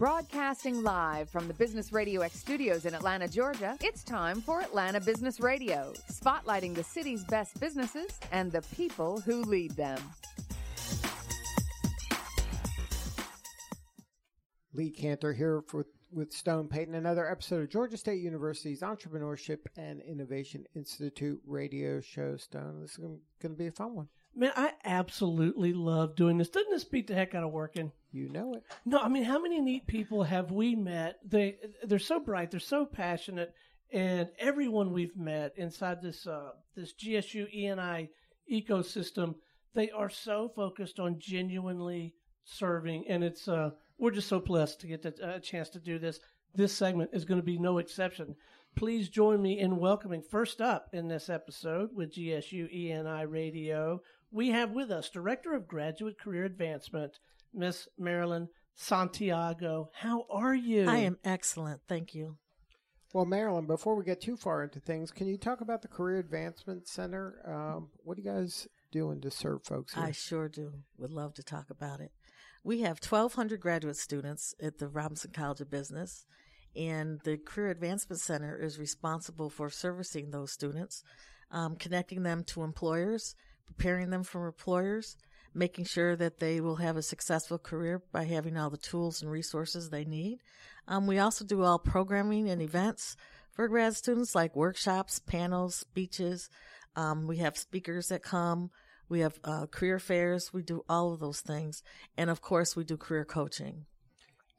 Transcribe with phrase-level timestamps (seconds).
[0.00, 4.98] Broadcasting live from the Business Radio X studios in Atlanta, Georgia, it's time for Atlanta
[4.98, 9.98] Business Radio, spotlighting the city's best businesses and the people who lead them.
[14.72, 20.00] Lee Kantor here for, with Stone Payton, another episode of Georgia State University's Entrepreneurship and
[20.00, 22.38] Innovation Institute radio show.
[22.38, 24.08] Stone, this is going to be a fun one.
[24.34, 26.48] Man, I absolutely love doing this.
[26.48, 27.92] Doesn't this beat the heck out of working?
[28.12, 28.64] You know it.
[28.84, 31.18] No, I mean, how many neat people have we met?
[31.24, 33.54] They they're so bright, they're so passionate,
[33.92, 38.08] and everyone we've met inside this uh, this GSU ENI
[38.52, 39.36] ecosystem,
[39.74, 44.88] they are so focused on genuinely serving, and it's uh, we're just so blessed to
[44.88, 46.18] get a chance to do this.
[46.52, 48.34] This segment is going to be no exception.
[48.74, 54.00] Please join me in welcoming first up in this episode with GSU ENI Radio
[54.32, 57.18] we have with us Director of Graduate Career Advancement,
[57.52, 59.90] Miss Marilyn Santiago.
[59.94, 60.88] How are you?
[60.88, 61.82] I am excellent.
[61.88, 62.36] Thank you.
[63.12, 66.18] Well, Marilyn, before we get too far into things, can you talk about the Career
[66.18, 67.42] Advancement Center?
[67.44, 69.94] Um, what are you guys doing to serve folks?
[69.94, 70.04] Here?
[70.04, 70.72] I sure do.
[70.98, 72.12] Would love to talk about it.
[72.62, 76.24] We have 1,200 graduate students at the Robinson College of Business,
[76.76, 81.02] and the Career Advancement Center is responsible for servicing those students,
[81.50, 83.34] um, connecting them to employers,
[83.66, 85.16] preparing them for employers,
[85.54, 89.30] making sure that they will have a successful career by having all the tools and
[89.30, 90.38] resources they need.
[90.88, 93.16] Um, we also do all programming and events
[93.52, 96.48] for grad students like workshops, panels, speeches.
[96.96, 98.70] Um, we have speakers that come.
[99.08, 100.52] We have uh, career fairs.
[100.52, 101.82] We do all of those things.
[102.16, 103.86] And of course, we do career coaching.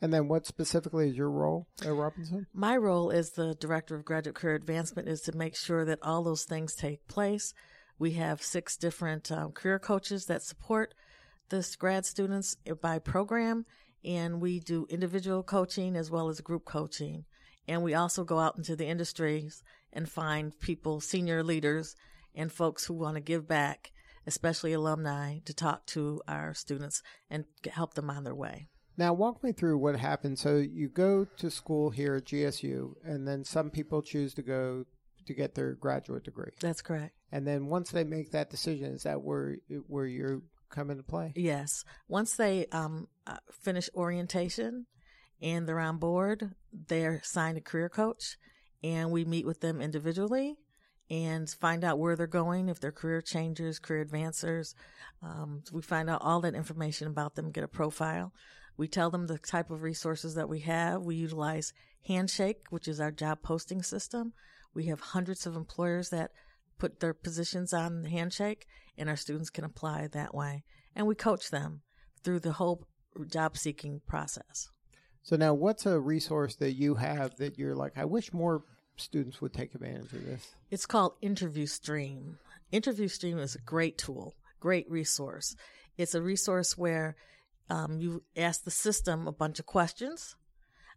[0.02, 2.48] And then what specifically is your role at Robinson?
[2.54, 6.24] My role as the Director of Graduate Career Advancement is to make sure that all
[6.24, 7.54] those things take place.
[8.02, 10.96] We have six different um, career coaches that support
[11.52, 13.68] this grad students by program,
[14.04, 17.26] and we do individual coaching as well as group coaching.
[17.68, 19.62] And we also go out into the industries
[19.94, 21.96] and find people, senior leaders,
[22.34, 23.92] and folks who want to give back,
[24.26, 28.68] especially alumni, to talk to our students and help them on their way.
[28.98, 30.40] Now, walk me through what happened.
[30.40, 34.86] So, you go to school here at GSU, and then some people choose to go
[35.28, 36.54] to get their graduate degree.
[36.60, 37.14] That's correct.
[37.32, 41.34] And then once they make that decision, is that where where you come into play?
[41.36, 41.84] Yes.
[42.08, 44.86] Once they um, uh, finish orientation
[45.42, 46.56] and they're on board,
[46.88, 48.38] they're assigned a career coach,
[48.84, 50.58] and we meet with them individually
[51.10, 54.74] and find out where they're going, if they're career changers, career advancers.
[55.22, 58.34] Um, we find out all that information about them, get a profile.
[58.78, 61.02] We tell them the type of resources that we have.
[61.02, 61.74] We utilize
[62.08, 64.34] Handshake, which is our job posting system.
[64.74, 66.32] We have hundreds of employers that
[66.82, 68.66] put their positions on Handshake,
[68.98, 70.64] and our students can apply that way.
[70.96, 71.84] And we coach them
[72.24, 72.88] through the whole
[73.28, 74.70] job seeking process.
[75.22, 78.64] So now, what's a resource that you have that you're like, I wish more
[78.98, 80.56] students would take advantage of this?
[80.72, 82.40] It's called Interview Stream.
[82.72, 85.56] Interview Stream is a great tool, great resource.
[86.00, 87.16] It's a resource where
[87.70, 90.36] um, you ask the system a bunch of questions,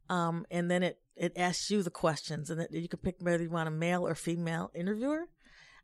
[0.09, 3.43] um, and then it it asks you the questions, and it, you can pick whether
[3.43, 5.27] you want a male or female interviewer,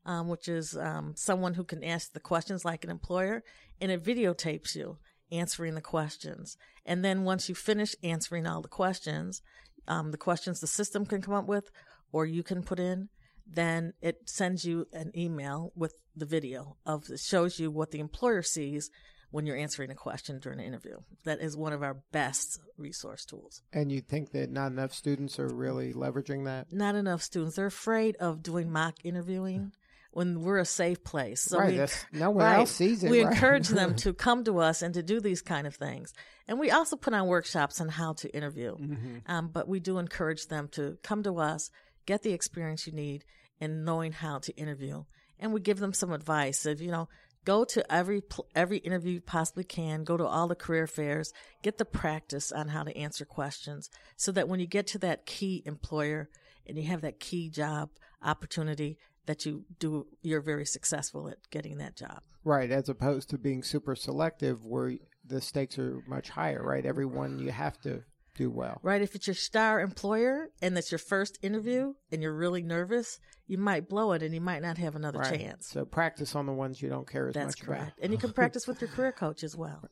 [0.05, 3.43] um, which is um, someone who can ask the questions like an employer,
[3.81, 4.99] and it videotapes you
[5.33, 6.57] answering the questions.
[6.85, 9.43] And then once you finish answering all the questions,
[9.87, 11.71] um, the questions the system can come up with,
[12.13, 13.09] or you can put in,
[13.47, 17.99] then it sends you an email with the video of it shows you what the
[17.99, 18.91] employer sees
[19.31, 20.97] when you're answering a question during an interview.
[21.25, 23.63] That is one of our best resource tools.
[23.73, 26.73] And you think that not enough students are really leveraging that?
[26.73, 27.57] Not enough students.
[27.57, 29.73] They're afraid of doing mock interviewing
[30.13, 31.43] when we're a safe place.
[31.43, 33.11] So right, we, no one right, else sees it.
[33.11, 33.33] We right?
[33.33, 36.13] encourage them to come to us and to do these kind of things.
[36.49, 38.77] And we also put on workshops on how to interview.
[38.77, 39.17] Mm-hmm.
[39.27, 41.71] Um, but we do encourage them to come to us,
[42.07, 43.25] get the experience you need
[43.61, 45.05] in knowing how to interview.
[45.39, 47.09] And we give them some advice of, you know,
[47.45, 48.23] Go to every
[48.55, 50.05] every interview you possibly can.
[50.05, 51.33] Go to all the career fairs.
[51.63, 55.25] Get the practice on how to answer questions, so that when you get to that
[55.25, 56.29] key employer
[56.67, 57.91] and you have that key job
[58.23, 58.99] opportunity,
[59.31, 62.21] that you do you're very successful at getting that job.
[62.43, 64.95] Right, as opposed to being super selective, where
[65.25, 66.63] the stakes are much higher.
[66.63, 68.03] Right, everyone you have to
[68.35, 68.81] do well.
[68.83, 69.03] Right.
[69.03, 73.59] If it's your star employer and it's your first interview and you're really nervous, you
[73.59, 75.39] might blow it and you might not have another right.
[75.39, 75.69] chance.
[75.69, 77.83] So practice on the ones you don't care as That's much correct.
[77.83, 78.03] about.
[78.03, 79.85] and you can practice with your career coach as well.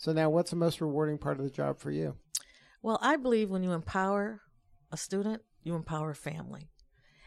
[0.00, 2.14] So now what's the most rewarding part of the job for you?
[2.82, 4.42] Well, I believe when you empower
[4.92, 6.70] a student, you empower a family.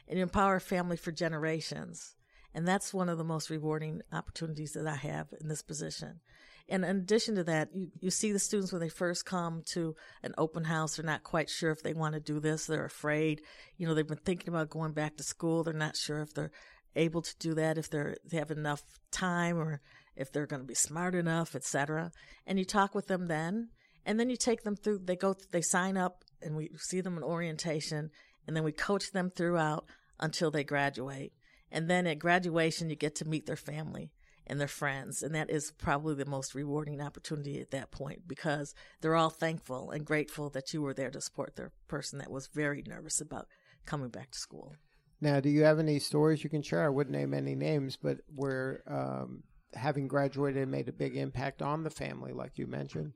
[0.07, 2.15] And empower a family for generations.
[2.53, 6.19] And that's one of the most rewarding opportunities that I have in this position.
[6.67, 9.95] And in addition to that, you, you see the students when they first come to
[10.23, 12.65] an open house, they're not quite sure if they want to do this.
[12.65, 13.41] They're afraid.
[13.77, 15.63] You know, they've been thinking about going back to school.
[15.63, 16.51] They're not sure if they're
[16.95, 19.81] able to do that, if they're, they have enough time or
[20.15, 22.11] if they're going to be smart enough, etc.
[22.45, 23.69] And you talk with them then,
[24.05, 27.17] and then you take them through, they go, they sign up and we see them
[27.17, 28.11] in orientation
[28.47, 29.85] and then we coach them throughout
[30.19, 31.33] until they graduate.
[31.71, 34.11] And then at graduation, you get to meet their family
[34.45, 35.23] and their friends.
[35.23, 39.91] And that is probably the most rewarding opportunity at that point because they're all thankful
[39.91, 43.47] and grateful that you were there to support their person that was very nervous about
[43.85, 44.75] coming back to school.
[45.21, 46.83] Now, do you have any stories you can share?
[46.83, 49.43] I wouldn't name any names, but where um,
[49.73, 53.13] having graduated made a big impact on the family, like you mentioned?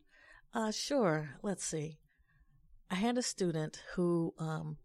[0.53, 1.31] Uh, sure.
[1.41, 1.97] Let's see.
[2.89, 4.77] I had a student who um,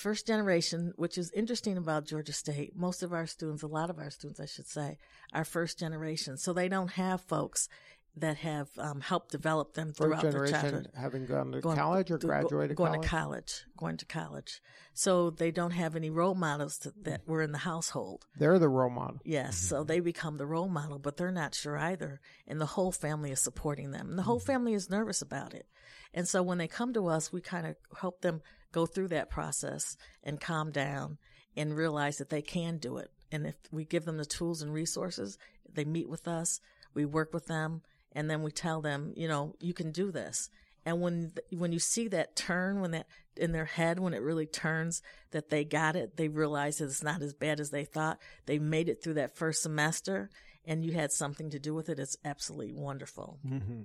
[0.00, 2.74] first generation, which is interesting about Georgia State.
[2.76, 4.98] Most of our students, a lot of our students, I should say,
[5.32, 6.36] are first generation.
[6.36, 7.68] So they don't have folks
[8.16, 10.90] that have um, helped develop them throughout First their generation childhood.
[10.96, 13.02] having gone to Going- college or go- graduated going college?
[13.02, 14.60] to college, going to college.
[14.94, 18.26] So they don't have any role models to, that were in the household.
[18.36, 19.20] They're the role model.
[19.24, 22.20] Yes, so they become the role model, but they're not sure either.
[22.48, 24.08] And the whole family is supporting them.
[24.10, 25.66] And the whole family is nervous about it.
[26.12, 29.30] And so when they come to us, we kind of help them go through that
[29.30, 31.18] process and calm down
[31.56, 33.10] and realize that they can do it.
[33.32, 35.38] And if we give them the tools and resources,
[35.72, 36.60] they meet with us,
[36.94, 37.82] we work with them,
[38.12, 40.48] and then we tell them, you know, you can do this.
[40.84, 43.06] And when when you see that turn, when that
[43.36, 47.02] in their head, when it really turns that they got it, they realize that it's
[47.02, 48.18] not as bad as they thought.
[48.46, 50.30] They made it through that first semester,
[50.64, 51.98] and you had something to do with it.
[51.98, 53.38] It's absolutely wonderful.
[53.46, 53.82] hmm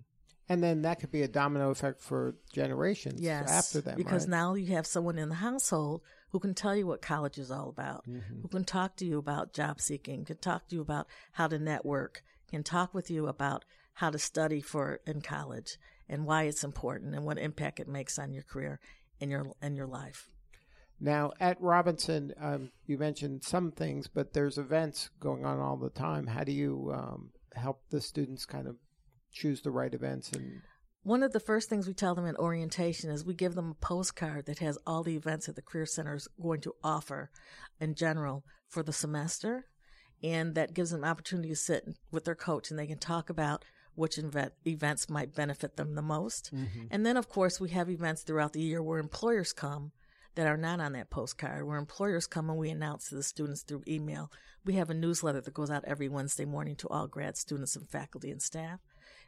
[0.47, 3.97] And then that could be a domino effect for generations Yes, after them.
[3.97, 4.29] because right?
[4.29, 7.69] now you have someone in the household who can tell you what college is all
[7.69, 8.41] about, Mm-hmm.
[8.41, 11.57] who can talk to you about job seeking, can talk to you about how to
[11.57, 15.77] network, can talk with you about how to study for in college
[16.07, 18.79] and why it's important and what impact it makes on your career
[19.19, 20.29] and your and your life.
[20.99, 25.89] Now at Robinson, um, you mentioned some things, but there's events going on all the
[25.89, 26.27] time.
[26.27, 28.75] How do you um, help the students kind of
[29.35, 30.31] choose the right events?
[30.31, 30.61] And
[31.03, 33.85] One of the first things we tell them in orientation is we give them a
[33.85, 37.29] postcard that has all the events that the Career Center is going to offer
[37.79, 39.67] in general for the semester.
[40.23, 43.29] And that gives them an opportunity to sit with their coach and they can talk
[43.29, 46.53] about which event, events might benefit them the most.
[46.53, 46.87] Mm-hmm.
[46.89, 49.91] And then, of course, we have events throughout the year where employers come
[50.35, 53.63] that are not on that postcard, where employers come and we announce to the students
[53.63, 54.31] through email.
[54.65, 57.87] We have a newsletter that goes out every Wednesday morning to all grad students and
[57.87, 58.79] faculty and staff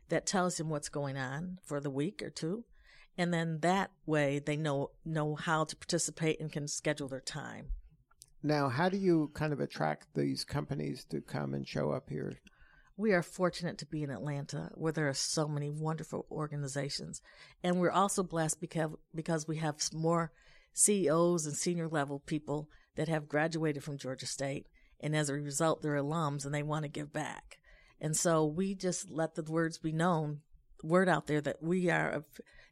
[0.09, 2.63] that tells them what's going on for the week or two.
[3.18, 7.68] And then that way they know know how to participate and can schedule their time.
[8.44, 12.38] now, how do you kind of attract these companies to come and show up here?
[12.95, 17.21] We are fortunate to be in Atlanta where there are so many wonderful organizations.
[17.63, 20.31] And we're also blessed because, because we have more
[20.74, 24.68] CEOs and senior level people that have graduated from Georgia State.
[25.00, 27.60] And as a result, they're alums and they want to give back.
[28.00, 30.42] And so we just let the words be known,
[30.84, 32.24] word out there that we are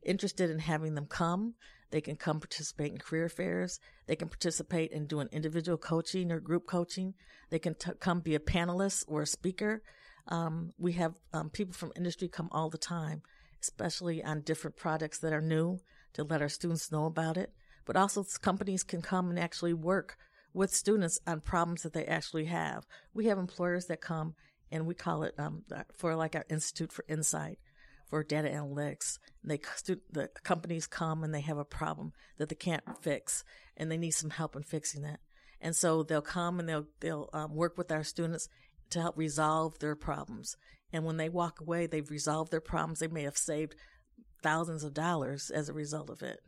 [0.04, 1.56] interested in having them come.
[1.92, 3.80] They can come participate in career fairs.
[4.08, 7.14] They can participate in doing individual coaching or group coaching.
[7.50, 9.82] They can t- come be a panelist or a speaker.
[10.28, 13.22] Um, we have um, people from industry come all the time,
[13.62, 15.80] especially on different products that are new
[16.14, 17.52] to let our students know about it.
[17.86, 20.18] But also, companies can come and actually work
[20.54, 22.86] with students on problems that they actually have.
[23.14, 24.34] We have employers that come,
[24.76, 25.64] and we call it um,
[25.94, 27.60] for like our Institute for Insight
[28.10, 29.18] for data analytics.
[29.44, 29.60] They
[30.12, 33.44] the companies come and they have a problem that they can't fix,
[33.78, 35.22] and they need some help in fixing that.
[35.62, 38.50] And so they'll come and they'll they'll um, work with our students
[38.92, 40.58] to help resolve their problems.
[40.92, 43.00] And when they walk away, they've resolved their problems.
[43.00, 43.76] They may have saved
[44.44, 46.40] thousands of dollars as a result of it.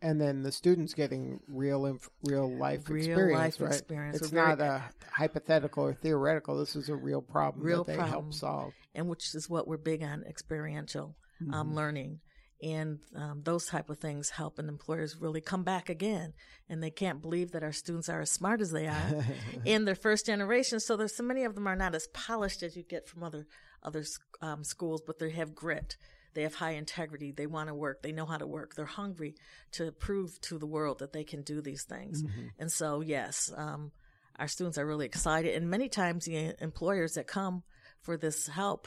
[0.00, 3.72] And then the students getting real, inf- real life Real experience, life right?
[3.74, 4.16] experience.
[4.22, 6.56] It's We're very- not a hypothetical or theoretical.
[6.58, 8.12] This is a real problem Real that they problem.
[8.24, 8.72] help solve.
[8.94, 11.54] and which is what we're big on experiential Mm-hmm.
[11.54, 12.18] um, learning
[12.60, 16.32] and um, those type of things help and employers really come back again
[16.68, 19.24] and they can't believe that our students are as smart as they are
[19.64, 22.74] in their first generation so there's so many of them are not as polished as
[22.76, 23.46] you get from other
[23.84, 24.02] other
[24.42, 25.96] um, schools but they have grit
[26.38, 29.34] they have high integrity they want to work they know how to work they're hungry
[29.72, 32.22] to prove to the world that they can do these things
[32.60, 33.90] and so yes um,
[34.38, 37.64] our students are really excited and many times the employers that come
[38.02, 38.86] for this help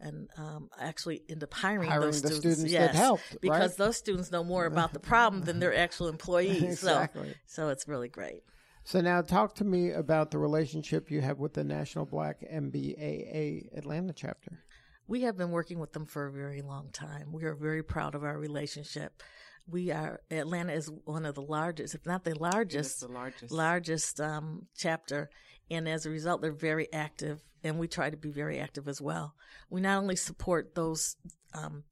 [0.00, 3.70] and um, actually end up hiring, Hiring those the students, students yes, that helped, because
[3.70, 3.78] right?
[3.78, 6.62] those students know more about the problem than their actual employees.
[6.62, 7.30] Exactly.
[7.46, 8.42] So, so it's really great.
[8.84, 13.74] So now, talk to me about the relationship you have with the National Black MBAA
[13.76, 14.60] Atlanta chapter.
[15.06, 17.32] We have been working with them for a very long time.
[17.32, 19.22] We are very proud of our relationship.
[19.68, 23.52] We are Atlanta is one of the largest, if not the largest, the largest.
[23.52, 25.28] largest um, chapter,
[25.70, 29.00] and as a result, they're very active, and we try to be very active as
[29.00, 29.34] well.
[29.68, 31.16] We not only support those
[31.52, 31.82] um,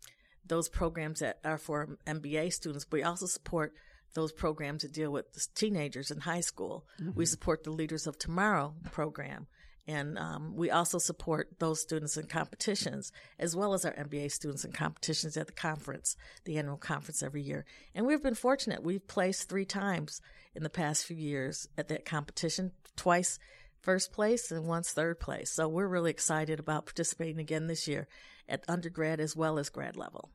[0.47, 3.73] those programs that are for MBA students, but we also support
[4.14, 6.87] those programs that deal with teenagers in high school.
[7.16, 9.49] We support the Leaders of Tomorrow program.
[9.87, 14.64] And um, we also support those students in competitions, as well as our MBA students
[14.64, 17.67] in competitions at the conference, the annual conference every year.
[17.95, 18.83] And we've been fortunate.
[18.83, 20.23] We've placed three times
[20.55, 23.38] in the past few years at that competition, twice
[23.83, 25.50] first place and once third place.
[25.50, 28.09] So we're really excited about participating again this year
[28.49, 30.31] at undergrad as well as grad level.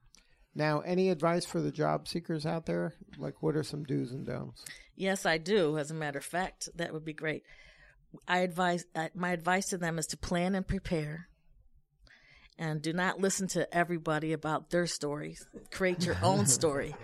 [0.55, 2.93] Now, any advice for the job seekers out there?
[3.17, 4.65] Like, what are some do's and don'ts?
[4.95, 5.77] Yes, I do.
[5.77, 7.43] As a matter of fact, that would be great.
[8.27, 11.27] I advise uh, my advice to them is to plan and prepare,
[12.57, 15.47] and do not listen to everybody about their stories.
[15.71, 16.95] Create your own story.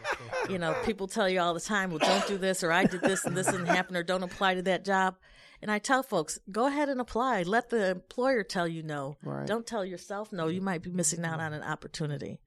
[0.49, 3.01] You know, people tell you all the time, "Well, don't do this," or "I did
[3.01, 5.15] this and this didn't happen," or "Don't apply to that job."
[5.61, 7.43] And I tell folks, go ahead and apply.
[7.43, 9.15] Let the employer tell you no.
[9.23, 9.47] Right.
[9.47, 10.47] Don't tell yourself no.
[10.47, 12.39] You might be missing out on an opportunity.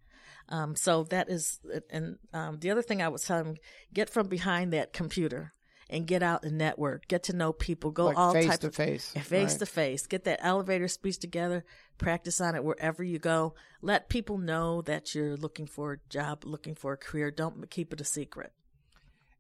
[0.50, 1.58] Um, so that is,
[1.90, 3.56] and um, the other thing I was telling them,
[3.92, 5.52] get from behind that computer
[5.90, 8.66] and get out and network, get to know people, go Like all face types to
[8.68, 9.58] of face, face right.
[9.58, 11.64] to face, get that elevator speech together,
[11.96, 13.54] practice on it wherever you go.
[13.80, 17.30] Let people know that you're looking for a job, looking for a career.
[17.30, 18.52] Don't keep it a secret.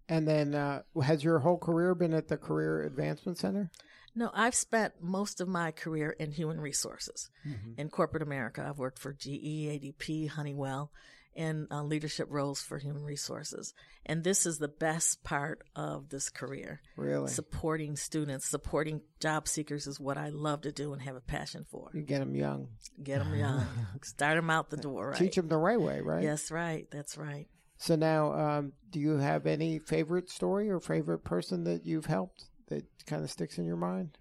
[0.08, 3.70] And then, uh, has your whole career been at the Career Advancement Center?
[4.14, 7.30] No, I've spent most of my career in human resources
[7.76, 8.64] in corporate America.
[8.66, 9.28] I've worked for GE,
[9.68, 10.90] ADP, Honeywell,
[11.38, 13.72] in uh, leadership roles for human resources.
[14.04, 16.80] And this is the best part of this career.
[16.96, 17.30] Really?
[17.30, 21.64] Supporting students, supporting job seekers is what I love to do and have a passion
[21.70, 21.90] for.
[21.94, 22.70] You get them young.
[23.00, 23.64] Get them young,
[24.02, 25.16] start them out the door, right?
[25.18, 26.24] Teach them the right way, right?
[26.24, 26.88] Yes, right.
[26.90, 27.46] That's right.
[27.76, 32.46] So now, um, do you have any favorite story or favorite person that you've helped
[32.66, 34.18] that kind of sticks in your mind?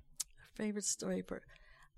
[0.53, 1.39] favorite story per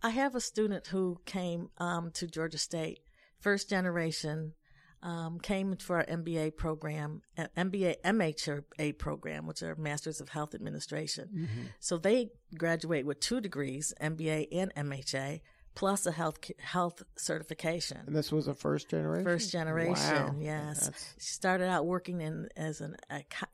[0.02, 3.00] I have a student who came um, to Georgia State,
[3.42, 4.54] first generation,
[5.02, 10.54] um, came for our MBA program, uh, MBA MHA program, which are Masters of Health
[10.54, 11.48] Administration.
[11.80, 15.42] So they graduate with two degrees, MBA and MHA,
[15.76, 18.00] plus a health health certification.
[18.08, 19.24] And this was a first generation.
[19.26, 20.36] First generation, Wow.
[20.40, 20.80] yes.
[20.86, 22.98] That's- She started out working in as an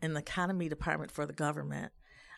[0.01, 1.91] in the economy department for the government,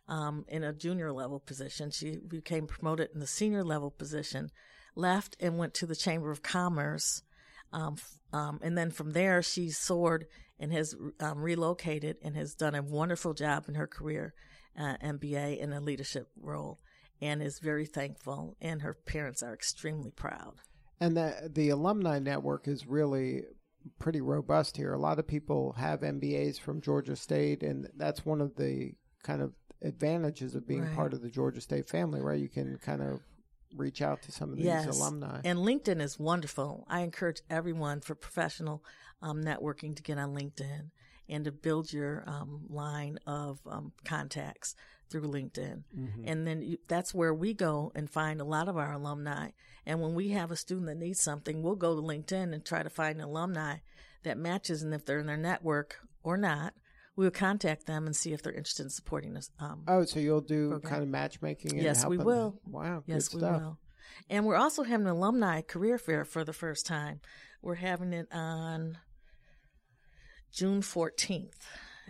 [0.10, 1.92] um, in a junior level position.
[1.92, 4.52] She became promoted in the senior level position,
[4.96, 7.22] left and went to the Chamber of Commerce,
[7.74, 7.96] um,
[8.34, 10.26] um, and then from there she soared
[10.60, 14.34] and has um, relocated and has done a wonderful job in her career,
[14.78, 16.80] uh, MBA in a leadership role,
[17.22, 18.56] and is very thankful.
[18.60, 20.56] And her parents are extremely proud.
[21.00, 23.44] And the the alumni network is really
[24.00, 24.94] pretty robust here.
[24.94, 28.94] A lot of people have MBAs from Georgia State, and that's one of the
[29.24, 30.96] kind of advantages of being Right.
[30.96, 32.40] part of the Georgia State family, right?
[32.40, 33.22] You can kind of
[33.76, 35.00] reach out to some of these yes.
[35.00, 35.42] alumni.
[35.44, 36.86] And LinkedIn is wonderful.
[36.90, 38.84] I encourage everyone for professional
[39.22, 40.90] um, networking to get on LinkedIn
[41.30, 44.76] and to build your um, line of um, contacts
[45.10, 45.84] through LinkedIn.
[46.26, 49.50] And then you, that's where we go and find a lot of our alumni.
[49.86, 52.84] And when we have a student that needs something, we'll go to LinkedIn and try
[52.84, 53.78] to find an alumni
[54.24, 54.82] that matches.
[54.82, 56.74] And if they're in their network or not,
[57.18, 59.50] we'll contact them and see if they're interested in supporting us.
[59.60, 60.90] Um, oh, so you'll do program.
[60.90, 61.74] kind of matchmaking?
[61.74, 62.62] And Yes, we will.
[62.66, 63.78] Wow, Yes, good we will.
[64.30, 67.20] And we're also having an alumni career fair for the first time.
[67.62, 69.00] We're having it on
[70.52, 71.66] June 14th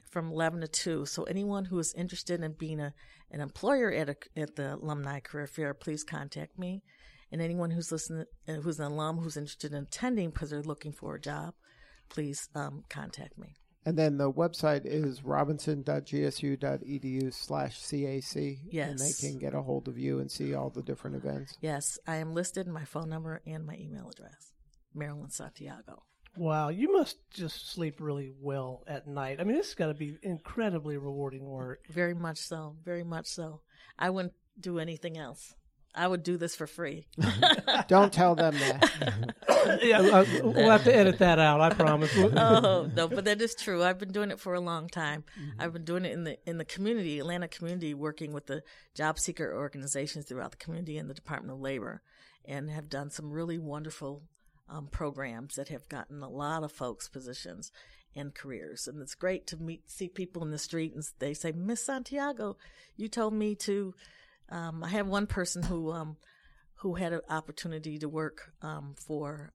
[0.10, 1.06] from 11 to 2.
[1.06, 2.94] So anyone who is interested in being a,
[3.32, 6.84] an employer at, a, at the alumni career fair, please contact me.
[7.32, 10.92] And anyone who's listening, uh, who's an alum who's interested in attending because they're looking
[10.92, 11.56] for a job,
[12.10, 13.56] please um, contact me.
[13.86, 18.60] And then the website is robinson.gsu.edu slash CAC.
[18.74, 21.58] And they can get a hold of you and see all the different events.
[21.62, 24.52] Yes, I am listed, my phone number and my email address.
[24.94, 26.04] Marilyn Santiago.
[26.36, 29.40] Wow, you must just sleep really well at night.
[29.40, 31.86] I mean, this has got to be incredibly rewarding work.
[31.90, 32.76] Very much so.
[32.84, 33.62] Very much so.
[33.98, 35.56] I wouldn't do anything else.
[35.98, 37.08] I would do this for free.
[37.88, 39.80] Don't tell them that.
[39.84, 41.60] yeah, uh, we'll have to edit that out.
[41.60, 42.12] I promise.
[42.18, 43.84] oh no, but that is true.
[43.84, 45.24] I've been doing it for a long time.
[45.58, 48.62] I've been doing it in the in the community, Atlanta community, working with the
[48.96, 52.04] job seeker organizations throughout the community and the Department of Labor,
[52.46, 54.22] and have done some really wonderful
[54.70, 57.72] um, programs that have gotten a lot of folks positions
[58.16, 58.88] and careers.
[58.88, 62.58] And it's great to meet see people in the street and they say, Miss Santiago,
[62.96, 63.96] you told me to.
[64.50, 66.18] Um, I have one person who um,
[66.82, 69.52] who had an opportunity to work um, for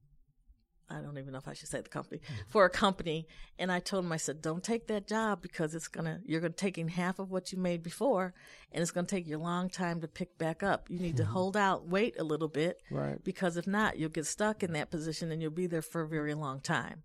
[0.90, 3.26] I don't even know if I should say the company for a company,
[3.58, 6.52] and I told him I said, "Don't take that job because it's gonna you're gonna
[6.52, 8.34] taking half of what you made before,
[8.72, 10.90] and it's gonna take you a long time to pick back up.
[10.90, 13.22] You need to hold out, wait a little bit, Right.
[13.24, 16.08] because if not, you'll get stuck in that position and you'll be there for a
[16.08, 17.04] very long time."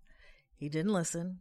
[0.54, 1.40] He didn't listen.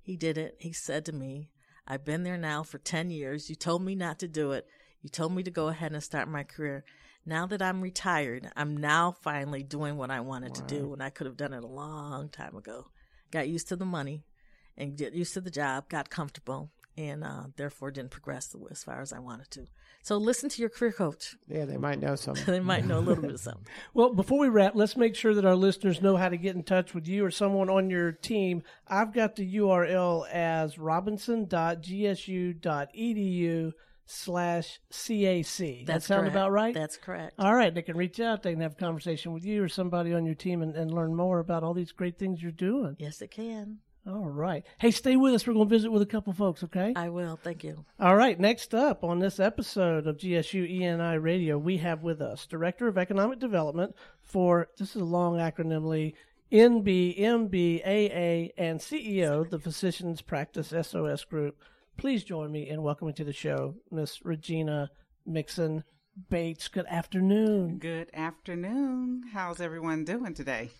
[0.00, 0.54] He did it.
[0.60, 1.50] He said to me,
[1.86, 3.50] "I've been there now for ten years.
[3.50, 4.66] You told me not to do it.
[5.06, 6.84] You told me to go ahead and start my career."
[7.24, 11.10] Now that I'm retired, I'm now finally doing what I wanted to do, and I
[11.10, 12.88] could have done it a long time ago.
[13.30, 14.24] Got used to the money
[14.76, 19.00] and get used to the job, got comfortable, and uh, therefore didn't progress as far
[19.00, 19.68] as I wanted to.
[20.02, 21.36] So listen to your career coach.
[21.46, 22.44] Yeah, they might know something.
[22.46, 23.64] they might know a little bit of something.
[23.94, 26.64] Well, before we wrap, let's make sure that our listeners know how to get in
[26.64, 28.64] touch with you or someone on your team.
[28.88, 33.72] I've got the URL as robinson.gsu.edu
[34.06, 35.86] slash CAC.
[35.86, 36.34] That sound correct.
[36.34, 36.74] about right?
[36.74, 37.34] That's correct.
[37.38, 38.42] all right, they can reach out.
[38.42, 41.14] They can have a conversation with you or somebody on your team and, and learn
[41.14, 42.96] more about all these great things you're doing.
[42.98, 43.78] yes, it can.
[44.08, 44.64] All right.
[44.78, 45.44] Hey, stay with us.
[45.44, 46.92] We're going to visit with a couple folks, okay?
[46.94, 47.40] I will.
[47.42, 47.84] Thank you.
[47.98, 52.46] All right, next up on this episode of GSU ENI Radio, we have with us
[52.46, 56.14] Director of Economic Development for, this is a long acronym, Lee,
[56.52, 61.56] NBMBAA, and CEO the Physicians Practice SOS Group.
[61.96, 64.90] Please join me in welcoming to the show Miss Regina
[65.24, 65.82] Mixon
[66.28, 66.68] Bates.
[66.68, 67.78] Good afternoon.
[67.78, 69.22] Good afternoon.
[69.32, 70.70] How's everyone doing today?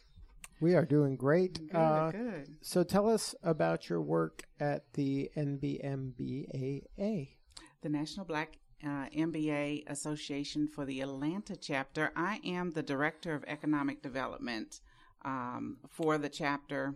[0.60, 1.68] We are doing great.
[1.70, 2.56] Good, Uh, good.
[2.62, 7.28] So tell us about your work at the NBMBAA.
[7.82, 12.12] The National Black uh, MBA Association for the Atlanta chapter.
[12.14, 14.80] I am the Director of Economic Development
[15.24, 16.94] um, for the chapter.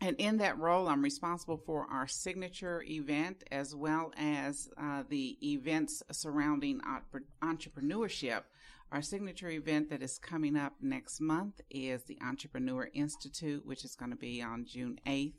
[0.00, 5.36] And in that role, I'm responsible for our signature event as well as uh, the
[5.46, 6.80] events surrounding
[7.42, 8.42] entrepreneurship.
[8.92, 13.94] Our signature event that is coming up next month is the Entrepreneur Institute, which is
[13.94, 15.34] going to be on June 8th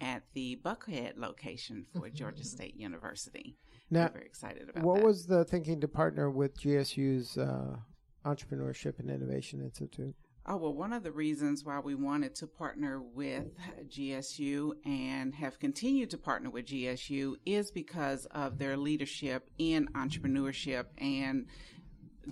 [0.00, 3.56] at the Buckhead location for Georgia State University.
[3.90, 5.04] Now, We're very excited about what that.
[5.04, 7.76] was the thinking to partner with GSU's uh,
[8.24, 10.16] Entrepreneurship and Innovation Institute?
[10.44, 13.46] Oh, well, one of the reasons why we wanted to partner with
[13.88, 20.86] GSU and have continued to partner with GSU is because of their leadership in entrepreneurship
[20.98, 21.46] and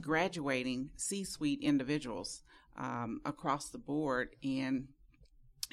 [0.01, 2.43] graduating C suite individuals
[2.77, 4.89] um, across the board in,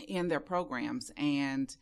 [0.08, 1.12] in their programs.
[1.18, 1.76] And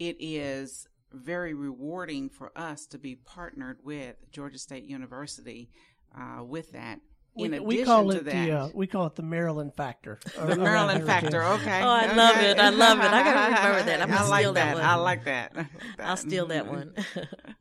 [0.00, 5.70] it is very rewarding for us to be partnered with Georgia State University
[6.18, 6.98] uh, with that.
[7.36, 9.70] In we, addition we call to it that, the uh, we call it the Marilyn
[9.70, 10.18] factor.
[10.36, 11.42] the Marilyn factor.
[11.44, 11.80] Okay.
[11.82, 12.58] Oh, I love it.
[12.58, 13.04] I love it.
[13.04, 14.00] I gotta remember that.
[14.02, 14.74] I'm gonna I like steal that that.
[14.74, 14.84] one.
[14.84, 15.52] I like that.
[15.54, 15.68] I like
[16.00, 16.68] I'll steal that Mhm.
[16.68, 16.94] one.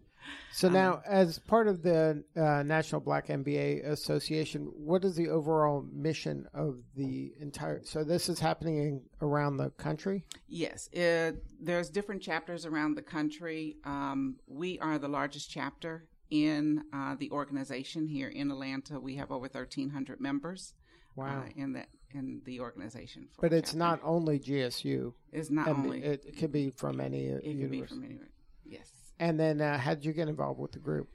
[0.52, 5.30] So Um, now, as part of the uh, National Black MBA Association, what is the
[5.30, 7.82] overall mission of the entire?
[7.86, 10.26] So this is happening in, around the country.
[10.48, 13.78] Yes, uh, there's different chapters around the country.
[13.86, 19.00] Um, we are the largest chapter in uh, the organization here in Atlanta.
[19.00, 20.74] We have over 1,300 members.
[21.16, 21.44] Wow.
[21.46, 23.28] uh, in that in the organization.
[23.34, 25.14] For But it's not only GSU.
[25.32, 26.04] It's not MB only.
[26.04, 27.88] it, it could be from any uh, it can be university.
[27.88, 28.30] from anywhere.
[28.66, 28.90] Yes.
[29.20, 31.10] And then, uh, how did you get involved with the group?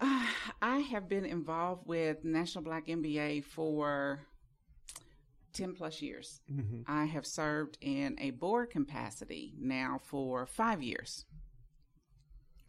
[0.00, 0.26] Uh,
[0.62, 4.20] I have been involved with National Black MBA for
[5.52, 6.40] 10 plus years.
[6.52, 6.82] Mm-hmm.
[6.86, 11.24] I have served in a board capacity now for five years.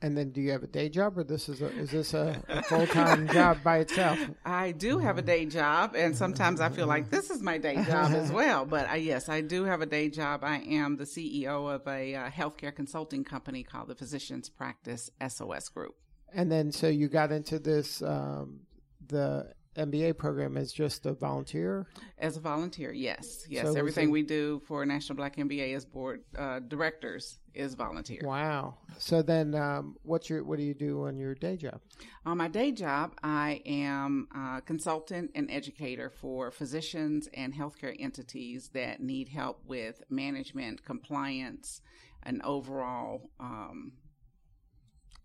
[0.01, 2.41] And then, do you have a day job, or this is a is this a,
[2.47, 4.17] a full time job by itself?
[4.45, 7.75] I do have a day job, and sometimes I feel like this is my day
[7.83, 8.65] job as well.
[8.65, 10.45] But I, yes, I do have a day job.
[10.45, 15.67] I am the CEO of a uh, healthcare consulting company called the Physicians Practice SOS
[15.67, 15.95] Group.
[16.33, 18.61] And then, so you got into this um,
[19.05, 21.87] the MBA program as just a volunteer.
[22.17, 23.65] As a volunteer, yes, yes.
[23.65, 28.21] So Everything we do for National Black MBA as board uh, directors is volunteer.
[28.23, 28.75] Wow.
[28.97, 31.81] So then, um, what's your what do you do on your day job?
[32.25, 38.69] On my day job, I am a consultant and educator for physicians and healthcare entities
[38.73, 41.81] that need help with management, compliance,
[42.23, 43.93] and overall um,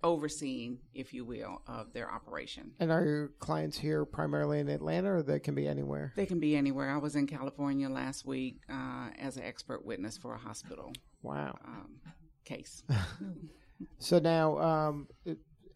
[0.05, 2.71] overseeing, if you will, of their operation.
[2.79, 6.13] And are your clients here primarily in Atlanta, or they can be anywhere?
[6.15, 6.91] They can be anywhere.
[6.91, 11.59] I was in California last week uh, as an expert witness for a hospital Wow.
[11.67, 11.97] um,
[12.45, 12.85] case.
[13.99, 15.09] So now, um,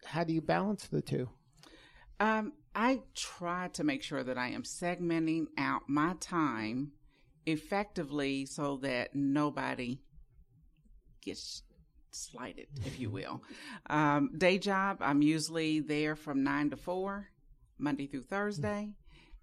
[0.05, 1.29] how do you balance the two?
[2.19, 6.93] Um, I try to make sure that I am segmenting out my time
[7.45, 9.99] effectively so that nobody
[11.21, 11.63] gets
[12.15, 13.41] slighted, if you will.
[13.89, 17.29] Um, day job, I'm usually there from nine to four,
[17.77, 18.93] Monday through Thursday.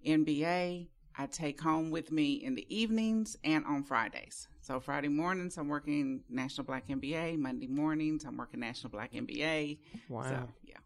[0.06, 4.48] MBA, I take home with me in the evenings and on Fridays.
[4.60, 7.38] So Friday mornings I'm working National Black MBA.
[7.38, 9.78] Monday mornings I'm working National Black MBA.
[10.08, 10.22] Wow.
[10.22, 10.76] So, yeah.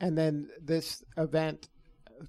[0.00, 1.68] And then this event,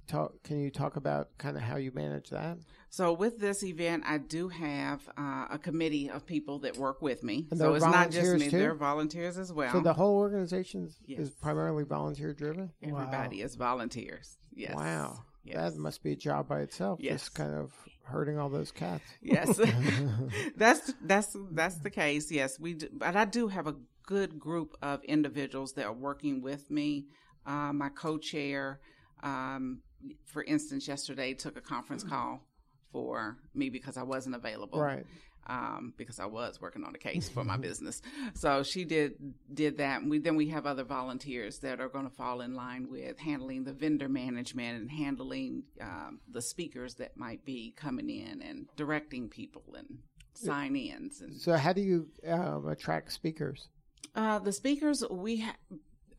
[0.06, 2.58] talk, can you talk about kind of how you manage that?
[2.92, 7.22] So with this event, I do have uh, a committee of people that work with
[7.22, 7.46] me.
[7.50, 8.58] And so it's not just me; too?
[8.58, 9.72] they're volunteers as well.
[9.72, 11.20] So the whole organization is- Yes.
[11.20, 12.70] is primarily volunteer driven.
[12.82, 14.36] Everybody is volunteers.
[14.54, 14.74] Yes.
[14.76, 15.24] Wow.
[15.42, 15.72] Yes.
[15.72, 17.00] That must be a job by itself.
[17.00, 17.22] Yes.
[17.22, 19.04] Just kind of herding all those cats.
[19.22, 19.58] Yes,
[20.58, 22.30] that's that's that's the case.
[22.30, 22.74] Yes, we.
[22.74, 27.06] Do, but I do have a good group of individuals that are working with me.
[27.46, 28.80] Uh, my co-chair,
[29.22, 29.80] um,
[30.26, 32.46] for instance, yesterday took a conference call
[32.92, 34.80] for me because I wasn't available.
[34.80, 35.06] Right.
[35.44, 38.00] Um, because I was working on a case for my business,
[38.34, 39.14] so she did
[39.52, 40.00] did that.
[40.00, 43.18] And we then we have other volunteers that are going to fall in line with
[43.18, 48.66] handling the vendor management and handling um, the speakers that might be coming in and
[48.76, 49.98] directing people and
[50.34, 53.66] sign ins and So how do you um, attract speakers?
[54.14, 55.56] uh, the speakers we ha-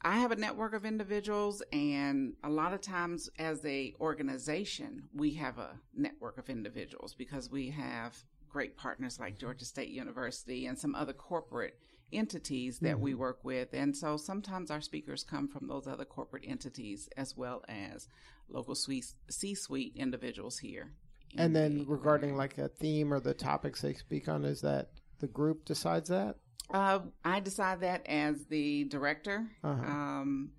[0.05, 5.33] I have a network of individuals, and a lot of times, as a organization, we
[5.35, 8.17] have a network of individuals because we have
[8.49, 9.45] great partners like mm-hmm.
[9.45, 11.79] Georgia State University and some other corporate
[12.11, 13.21] entities that we mm-hmm.
[13.21, 17.63] work with, and so sometimes our speakers come from those other corporate entities as well
[17.67, 18.07] as
[18.49, 20.91] local C-suite individuals here.
[21.31, 24.61] in And then the regarding like a theme or the topics they speak on, is
[24.61, 24.89] that
[25.19, 26.35] the group decides that?
[26.73, 29.45] Uh, I decide that as the director.
[29.63, 29.83] Uh-huh.
[29.83, 30.51] Um,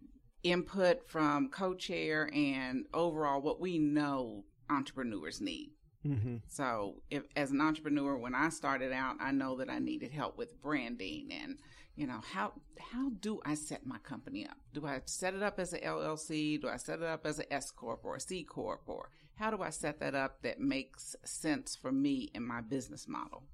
[0.44, 5.70] input from co-chair and overall what we know entrepreneurs need.
[6.06, 6.36] Mm-hmm.
[6.48, 10.36] So, if as an entrepreneur, when I started out, I know that I needed help
[10.36, 11.58] with branding and
[11.96, 14.58] you know how how do I set my company up?
[14.74, 16.60] Do I set it up as a LLC?
[16.60, 18.82] Do I set it up as a S corp or a C corp?
[18.86, 23.08] Or how do I set that up that makes sense for me in my business
[23.08, 23.44] model?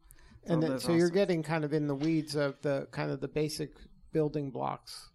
[0.47, 3.29] And then, so you're getting kind of in the weeds of the kind of the
[3.29, 3.71] basic
[4.13, 5.11] building blocks.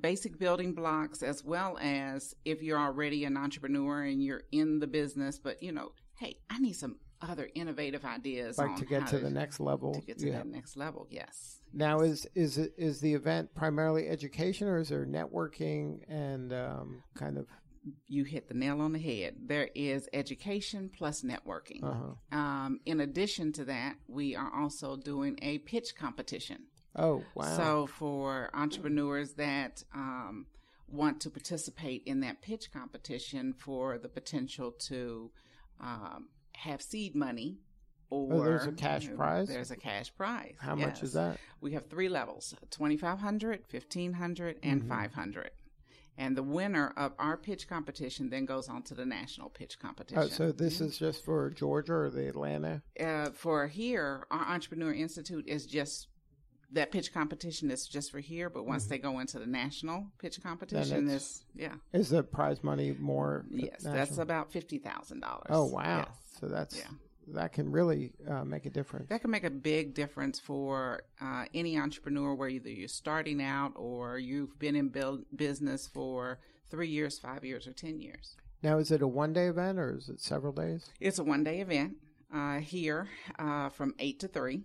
[0.00, 4.86] basic building blocks as well as if you're already an entrepreneur and you're in the
[4.86, 9.18] business but you know hey i need some other innovative ideas like to get to
[9.18, 9.94] the next level.
[9.94, 10.38] to get to Yeah.
[10.38, 14.88] that next level yes Now, is is it is the event primarily education, or is
[14.88, 17.46] there networking and um, kind of?
[18.06, 22.38] You hit the nail on the head there is education plus networking Uh-huh.
[22.38, 26.66] um, in addition to that we are also doing a pitch competition
[26.96, 27.56] Oh, wow!
[27.56, 30.46] So for entrepreneurs that um,
[30.88, 35.30] want to participate in that pitch competition for the potential to
[35.80, 37.60] um, have seed money,
[38.10, 39.46] or Oh, there's a cash prize?
[39.46, 40.56] There's a cash prize.
[40.58, 41.38] How much is that?
[41.60, 44.88] We have three levels: 2500 1500 and Mhm.
[44.88, 45.50] 500
[46.20, 50.22] And the winner of our pitch competition then goes on to the national pitch competition.
[50.22, 52.82] Oh, so this is just for Georgia or the Atlanta?
[53.02, 56.08] uh, for here, our Entrepreneur Institute is just
[56.72, 58.50] that pitch competition is just for here.
[58.50, 62.94] But once they go into the national pitch competition, this yeah, Is the prize money
[63.00, 63.46] more?
[63.50, 63.94] yes, national?
[63.94, 65.46] that's about fifty thousand dollars.
[65.48, 66.06] Oh wow!
[66.38, 66.90] So that's Yeah.
[67.28, 69.08] That can really uh, make a difference.
[69.08, 73.72] That can make a big difference for uh, any entrepreneur where either you're starting out
[73.76, 76.38] or you've been in build business for
[76.70, 78.36] three years, five years, or ten years.
[78.62, 80.90] Now, is it a one day event or is it several days?
[81.00, 81.94] It's a one day event
[82.34, 84.62] uh, here uh, from eight to three.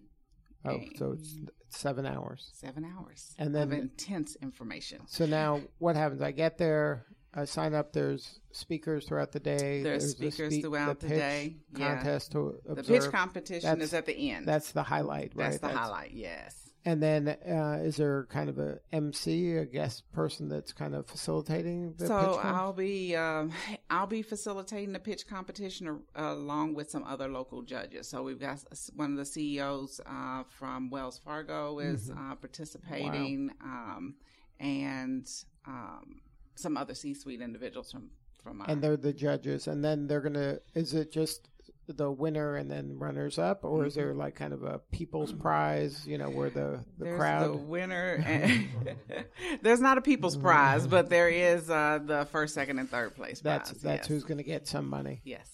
[0.68, 1.38] Oh, so it's
[1.70, 2.50] seven hours.
[2.54, 5.02] Seven hours And of then- intense information.
[5.08, 6.22] So now, what happens?
[6.22, 7.06] I get there.
[7.36, 7.91] I sign up.
[7.93, 9.84] There's speakers throughout the day.
[9.84, 11.56] There's a speakers throughout the pitch day.
[11.78, 11.95] Yeah.
[11.95, 14.48] Contest to The pitch competition That's- is at the end.
[14.48, 15.50] That's the highlight, right?
[15.52, 16.12] That's the highlight.
[16.13, 16.62] Yes.
[16.88, 21.08] And then, uh, is there kind of a MC, a guest person that's kind of
[21.08, 23.52] facilitating the so I'll be um,
[23.89, 28.08] I'll be facilitating the pitch competition uh, along with some other local judges.
[28.08, 28.63] So we've got
[28.95, 32.32] one of the CEOs uh, from Wells Fargo is Mm-hmm.
[32.32, 34.13] uh, participating, um,
[34.60, 35.28] and
[35.67, 36.21] um,
[36.56, 38.10] some other C-suite individuals from
[38.44, 38.62] from.
[38.62, 40.60] Uh, and they're the judges, and then they're gonna.
[40.74, 41.50] Is it just
[41.88, 46.06] the winner and then runners up, or is there like kind of a people's prize?
[46.08, 47.18] You know, where the the Mm-hmm.
[47.18, 47.54] There's crowd.
[47.54, 48.24] the winner.
[48.26, 48.68] And
[49.62, 53.41] there's not a people's prize, but there is uh, the first, second, and third place
[53.41, 53.82] that's prize.
[53.82, 54.08] that's yes.
[54.08, 55.22] who's going to get some money.
[55.24, 55.50] Yes.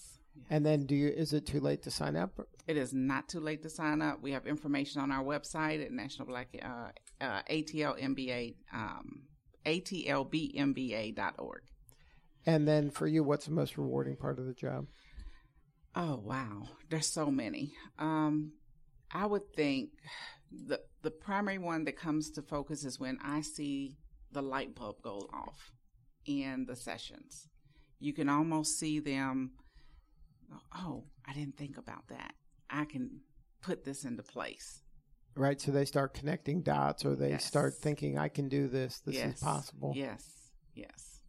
[0.50, 1.08] And then, do you?
[1.08, 2.46] Is it too late to sign up?
[2.66, 4.20] It is not too late to sign up.
[4.22, 9.22] We have information on our website at National Black uh, uh, ATL MBA um,
[9.64, 11.62] atlbmba.org.
[12.44, 14.86] And then for you, what's the most rewarding part of the job?
[15.94, 17.74] Oh wow, there's so many.
[17.98, 18.52] Um,
[19.12, 19.90] I would think
[20.50, 23.96] the the primary one that comes to focus is when I see
[24.32, 25.72] the light bulb go off
[26.24, 27.48] in the sessions.
[28.00, 29.52] You can almost see them
[30.74, 32.34] oh, I didn't think about that.
[32.70, 33.20] I can
[33.62, 34.82] put this into place.
[35.34, 35.60] Right.
[35.60, 37.44] So they start connecting dots, or they Yes.
[37.44, 39.00] start thinking, "I can do this.
[39.00, 39.36] This yes.
[39.36, 40.50] is possible." Yes.
[40.74, 41.20] Yes.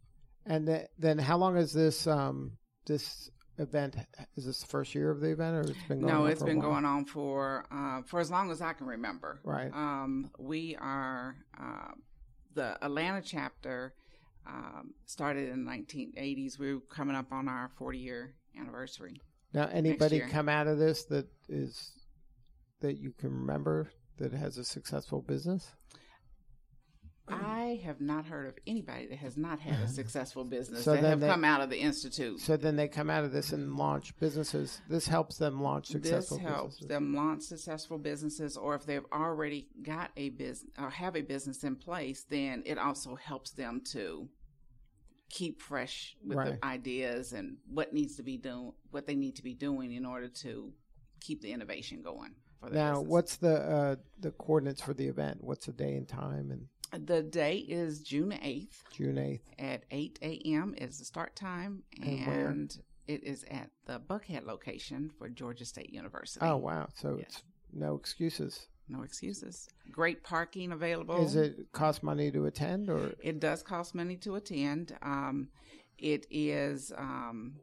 [0.46, 3.96] And th- then, how long is this um, this event?
[4.36, 6.12] Is this the first year of the event, or it's been going?
[6.12, 9.40] No, on it's been going on for uh, for as long as I can remember.
[9.42, 9.72] Right.
[9.72, 11.92] Um, we are uh,
[12.54, 13.94] the Atlanta chapter
[14.46, 16.58] um, started in the 1980s.
[16.58, 19.20] We're coming up on our 40 year anniversary.
[19.52, 21.92] Now, anybody come out of this that is
[22.84, 25.72] that you can remember that has a successful business?
[27.26, 31.02] I have not heard of anybody that has not had a successful business So that
[31.02, 32.38] have they- come out of the institute.
[32.40, 34.82] So then they come out of this and launch businesses.
[34.90, 36.88] This helps them launch successful this helps businesses.
[36.88, 41.64] them launch successful businesses, or if they've already got a business or have a business
[41.64, 44.28] in place, then it also helps them to
[45.30, 46.60] keep fresh with Right.
[46.60, 50.04] the ideas and what needs to be done, what they need to be doing in
[50.04, 50.74] order to
[51.22, 52.34] keep the innovation going.
[52.64, 53.08] For their Now, business.
[53.10, 55.38] what's the uh, the coordinates for the event?
[55.42, 56.50] What's the day and time?
[56.92, 59.48] And the day is June eighth June eighth.
[59.58, 60.74] at eight a.m.
[60.78, 65.92] is the start time, And and it is at the Buckhead location for Georgia State
[65.92, 66.44] University.
[66.44, 66.88] Oh wow!
[66.94, 67.26] So Yes.
[67.28, 68.68] it's no excuses.
[68.88, 69.66] No excuses.
[69.90, 71.24] Great parking available.
[71.24, 73.12] Is it cost money to attend or?
[73.22, 74.96] It does cost money to attend.
[75.02, 75.48] Um,
[75.98, 76.92] it is.
[76.96, 77.54] Um,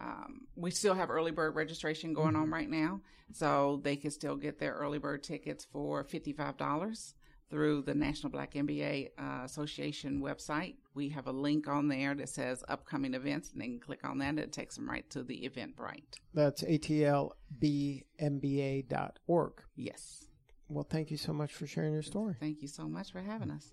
[0.00, 3.00] um, we still have early bird registration going on right now,
[3.32, 7.14] so they can still get their early bird tickets for fifty five dollars
[7.50, 10.74] through the National Black MBA uh, Association website.
[10.94, 14.18] We have a link on there that says upcoming events, and they can click on
[14.18, 14.30] that.
[14.30, 16.02] and It takes them right to the Eventbrite.
[16.32, 17.32] That's atlbmba.org.
[19.76, 20.26] Yes.
[20.68, 22.36] Well, thank you so much for sharing your story.
[22.40, 23.72] Thank you so much for having us.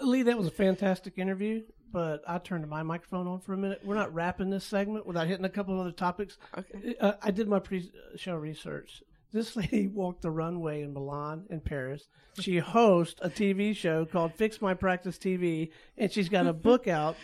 [0.00, 1.62] Lee, that was a fantastic interview,
[1.94, 3.80] but I turned my microphone on for a minute.
[3.84, 6.36] We're not wrapping this segment without hitting a couple of other topics.
[6.58, 6.96] Okay.
[7.00, 9.04] Uh, I did my pre-show research.
[9.32, 12.08] This lady walked the runway in Milan and Paris.
[12.40, 16.88] She hosts a TV show called Fix My Practice TV, and she's got a book
[16.88, 17.14] out,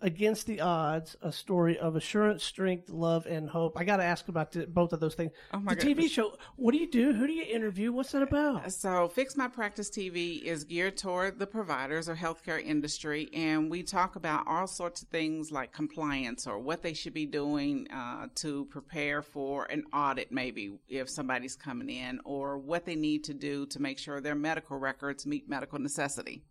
[0.00, 3.76] Against the Odds, a story of assurance, strength, love, and hope.
[3.76, 5.32] I got to ask about the, both of those things.
[5.52, 7.12] Oh, my the TV show, what do you do?
[7.12, 7.90] Who do you interview?
[7.90, 8.72] What's that about?
[8.72, 13.82] So, Fix My Practice TV is geared toward the providers or healthcare industry, and we
[13.82, 18.28] talk about all sorts of things like compliance or what they should be doing uh,
[18.36, 23.34] to prepare for an audit, maybe if somebody's coming in, or what they need to
[23.34, 26.44] do to make sure their medical records meet medical necessity.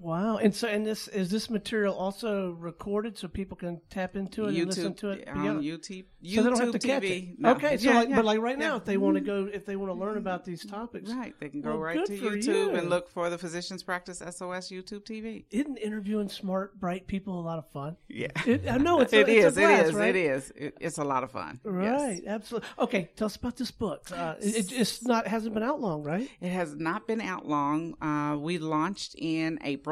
[0.00, 0.36] Wow.
[0.38, 4.54] And so, and this, is this material also recorded so people can tap into it
[4.56, 5.26] and listen to it?
[5.28, 5.60] on together?
[5.60, 6.82] YouTube, YouTube so they don't have to TV.
[6.86, 7.40] catch it.
[7.40, 7.50] No.
[7.52, 9.66] Okay, so Yeah, like, yeah, but like right now, if they want to go, if
[9.66, 12.44] they want to learn about these topics, Right, they can go Well, right to YouTube
[12.46, 12.70] you.
[12.76, 15.44] and look for the Physicians Practice SOS YouTube TV.
[15.50, 17.96] isn't interviewing smart, bright people a lot of fun?
[18.08, 18.28] Yeah.
[18.46, 19.54] It, I know it's a, It it's is.
[19.56, 19.94] blast, it is.
[19.94, 20.16] right?
[20.16, 20.52] It is.
[20.56, 21.60] It, it's a lot of fun.
[21.64, 21.72] Yes.
[22.00, 22.68] Right, absolutely.
[22.78, 24.04] Okay, tell us about this book.
[24.12, 26.28] Uh, it, it's not hasn't been out long, right?
[26.40, 27.94] It has not been out long.
[28.00, 29.87] Uh, we launched in April,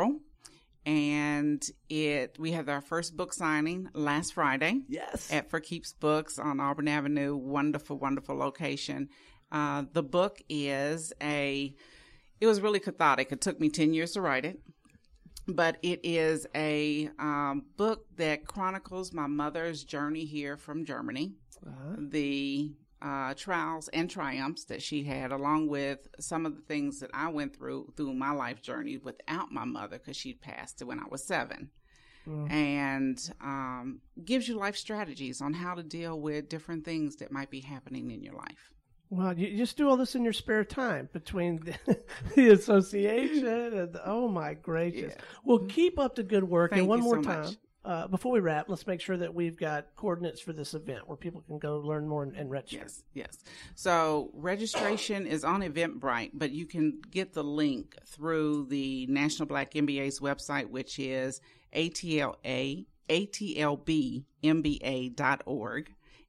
[0.85, 5.33] and it we had our first book signing last Friday Yes.
[5.33, 7.37] at For Keeps Books on Auburn Avenue.
[7.37, 9.09] Wonderful, wonderful location.
[9.51, 11.75] Uh, the book is a.
[12.41, 13.33] It was really cathartic.
[13.33, 14.59] It took me ten years to write it,
[15.49, 21.35] but it is a um, book that chronicles my mother's journey here from Germany
[21.67, 21.97] Uh-huh.
[21.99, 27.11] the uh, trials and triumphs that she had, along with some of the things that
[27.13, 31.05] I went through through my life journey without my mother, because she passed when I
[31.11, 31.71] was seven,
[32.51, 37.51] and um, gives you life strategies on how to deal with different things that might
[37.51, 38.73] be happening in your life.
[39.09, 41.99] Wow, you just do all this in your spare time between the,
[42.35, 45.13] the association and the, oh my gracious.
[45.17, 45.25] Yeah.
[45.45, 46.73] Well, keep up the good work.
[46.73, 47.57] Thank and one more time, much.
[47.87, 51.17] Uh, before we wrap, let's make sure that we've got coordinates for this event where
[51.17, 52.79] people can go learn more and, and register.
[52.79, 53.39] Yes, yes.
[53.77, 59.75] So registration is on Eventbrite, but you can get the link through the National Black
[59.75, 61.41] MBA's website, which is
[61.73, 64.25] ATLA, ATLBMBA.org.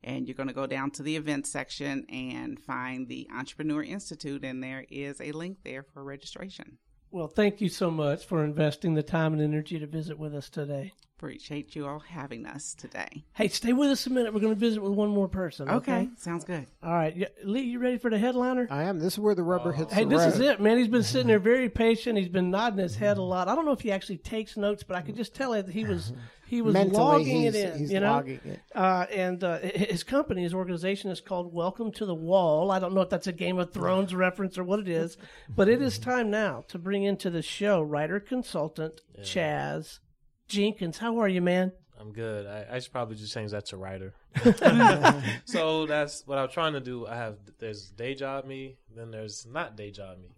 [0.04, 4.43] And you're going to go down to the event section and find the Entrepreneur Institute,
[4.46, 6.78] and there is a link there for registration.
[7.12, 10.50] Well, thank you so much for investing the time and energy to visit with us
[10.50, 10.93] today.
[11.17, 13.24] Appreciate you all having us today.
[13.34, 14.34] Hey, stay with us a minute.
[14.36, 15.67] We're going to visit with one more person.
[15.67, 16.10] Okay.
[16.17, 16.67] sounds good.
[16.84, 17.15] All right.
[17.15, 18.67] Yeah, Lee, you ready for the headliner?
[18.70, 19.00] I am.
[19.00, 20.34] This is where the rubber hits Hey, the this road.
[20.34, 20.78] is it, man.
[20.78, 22.20] He's been sitting there very patient.
[22.20, 23.48] He's been nodding his head a lot.
[23.48, 25.86] I don't know if he actually takes notes, but I could just tell that he
[25.86, 26.13] was
[26.47, 27.79] he was Mentally, logging he's, it in.
[27.79, 28.60] he's you know, logging it.
[28.73, 32.71] Uh, and uh, his company, his organization is called Welcome to the Wall.
[32.71, 35.17] I don't know if that's a Game of Thrones reference or what it is,
[35.53, 39.99] but it is time now to bring into the show writer consultant Chaz
[40.47, 40.99] Jenkins.
[40.99, 41.73] How are you, man?
[41.99, 42.45] I'm good.
[42.45, 44.13] I, I should probably just change that to writer.
[45.45, 47.07] so that's what I'm trying to do.
[47.07, 50.29] I have there's day job me, then there's not day job me.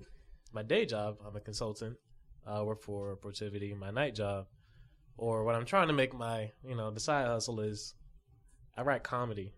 [0.54, 1.98] My day job, I'm a consultant.
[2.48, 3.78] I work for Protiviti.
[3.78, 4.48] My night job,
[5.20, 7.94] or what I'm trying to make my you know the side hustle is,
[8.78, 9.54] I write comedy.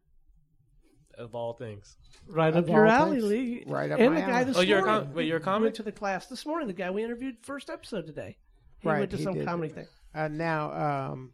[1.18, 3.64] Of all things, Right Of up your alley, things, Lee.
[3.68, 4.44] right up and my the guy alley.
[4.46, 5.06] this Oh, you're a morning.
[5.08, 5.66] com- wait, you're a comic?
[5.68, 6.68] Went to the class this morning.
[6.68, 8.38] The guy we interviewed first episode today.
[8.80, 9.46] He Right, went to he some did.
[9.46, 9.88] comedy thing.
[10.16, 10.72] Uh, now,
[11.12, 11.34] um,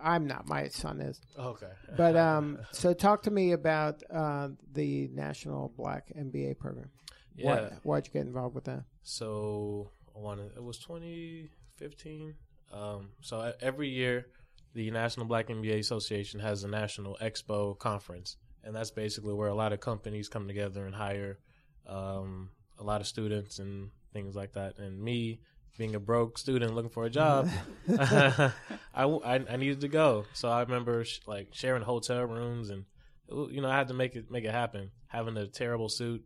[0.00, 0.46] I'm not.
[0.48, 1.20] My son is.
[1.36, 1.72] okay.
[1.96, 6.88] But um, so talk to me about uh, the National Black MBA program.
[7.34, 7.44] yeah.
[7.44, 8.84] Why, why'd you get involved with that?
[9.02, 12.34] So I wanted it was 2015.
[12.72, 14.26] Um, so every year,
[14.74, 19.54] the National Black MBA Association has a national expo conference, and that's basically where a
[19.54, 21.38] lot of companies come together and hire
[21.86, 24.78] um, a lot of students and things like that.
[24.78, 25.40] And me,
[25.78, 27.48] being a broke student looking for a job,
[27.98, 28.52] I
[28.94, 30.24] I needed to go.
[30.34, 32.84] So I remember sh- like sharing hotel rooms, and
[33.28, 34.90] you know I had to make it make it happen.
[35.08, 36.24] Having a terrible suit.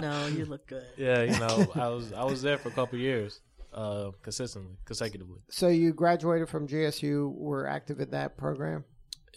[0.00, 0.84] No, you look good.
[0.96, 3.40] Yeah, you know, I was I was there for a couple of years,
[3.72, 5.38] uh, consistently, consecutively.
[5.50, 7.32] So you graduated from GSU.
[7.34, 8.84] Were active in that program.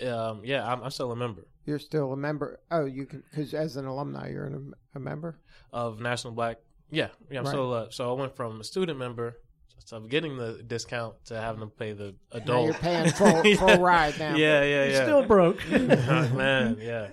[0.06, 2.60] Um, yeah, I'm, I'm still a member You're still a member.
[2.72, 5.38] Oh, you can because as an alumni, you're an, a member.
[5.74, 6.58] of National Black.
[6.90, 7.52] Yeah, yeah, I'm Right.
[7.52, 7.74] still.
[7.74, 9.38] Uh, so I went from a student member,
[9.86, 12.66] so getting the discount to having to pay the Now adult.
[12.66, 14.36] you're paying full full ride now.
[14.36, 14.86] Yeah, yeah, yeah.
[14.86, 15.70] You're still broke.
[15.70, 17.08] man, yeah.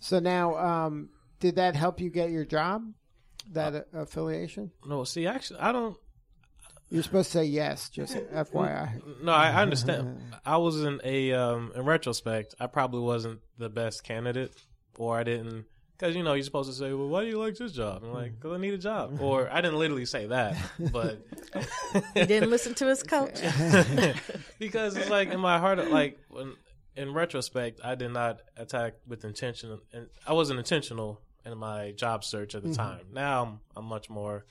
[0.00, 2.82] So now, um, did that help you get your job?
[3.52, 4.72] That uh, affiliation?
[4.86, 5.96] No, see, actually, I don't.
[6.90, 7.88] You're supposed to say yes.
[7.90, 9.22] Just FYI.
[9.22, 10.20] No, I, I understand.
[10.44, 14.52] I was in a um in retrospect, I probably wasn't the best candidate,
[14.96, 15.66] or I didn't
[15.98, 18.02] because you know you're supposed to say, well, why do you like this job?
[18.04, 20.56] I'm like, because I need a job, or I didn't literally say that,
[20.92, 21.26] but
[22.14, 23.40] He didn't listen to his coach.
[24.58, 26.54] because it's like in my heart, like when
[26.96, 32.24] in retrospect, I did not attack with intention, and I wasn't intentional in my job
[32.24, 33.06] search at the time.
[33.12, 34.44] Now I'm, I'm much more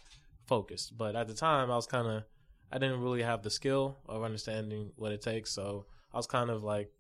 [0.48, 2.24] focused, but at the time I was kind of
[2.72, 6.50] I didn't really have the skill of understanding what it takes, so I was kind
[6.50, 6.92] of like.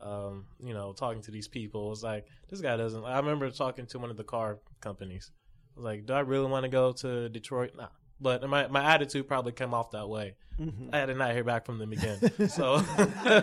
[0.00, 3.04] Um, you know, talking to these people, it was like this guy doesn't.
[3.04, 5.30] I remember talking to one of the car companies.
[5.76, 7.86] I was like, "Do I really want to go to Detroit?" Nah,
[8.20, 10.34] but my my attitude probably came off that way.
[10.92, 12.18] I did not hear back from them again.
[12.48, 12.82] so,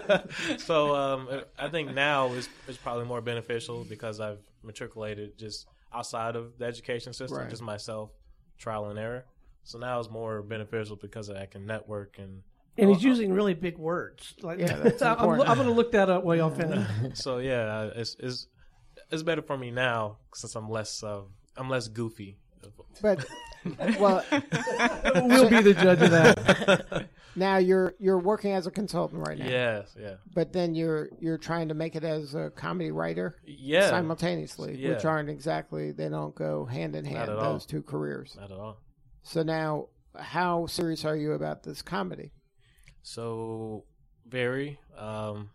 [0.58, 6.36] so um, I think now is is probably more beneficial because I've matriculated just outside
[6.36, 7.50] of the education system, Right.
[7.50, 8.12] just myself,
[8.58, 9.26] trial and error.
[9.64, 12.42] So now it's more beneficial because I can network and
[12.78, 14.34] And he's using really big words.
[14.42, 15.20] Like, Yeah, that's I'm.
[15.20, 16.88] I'm going to look that up while y'all finish.
[17.14, 18.48] so yeah, it's it's
[19.12, 21.22] it's better for me now since I'm less uh,
[21.58, 22.38] I'm less goofy.
[23.02, 23.26] But
[24.00, 27.08] well, we'll be the judge of that.
[27.36, 29.48] now you're you're working as a consultant right now.
[29.48, 33.90] Yes, yeah, But then you're you're trying to make it as a comedy writer yeah.
[33.90, 34.90] simultaneously, Yeah.
[34.90, 37.54] which aren't exactly they don't go hand in hand at all.
[37.54, 38.36] those two careers.
[38.40, 38.78] Not at all.
[39.24, 42.32] So now, how serious are you about this comedy?
[43.04, 43.86] So
[44.28, 44.80] very.
[44.98, 45.52] Um,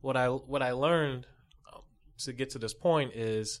[0.00, 1.26] what I what I learned
[1.72, 1.80] uh,
[2.24, 3.60] to get to this point is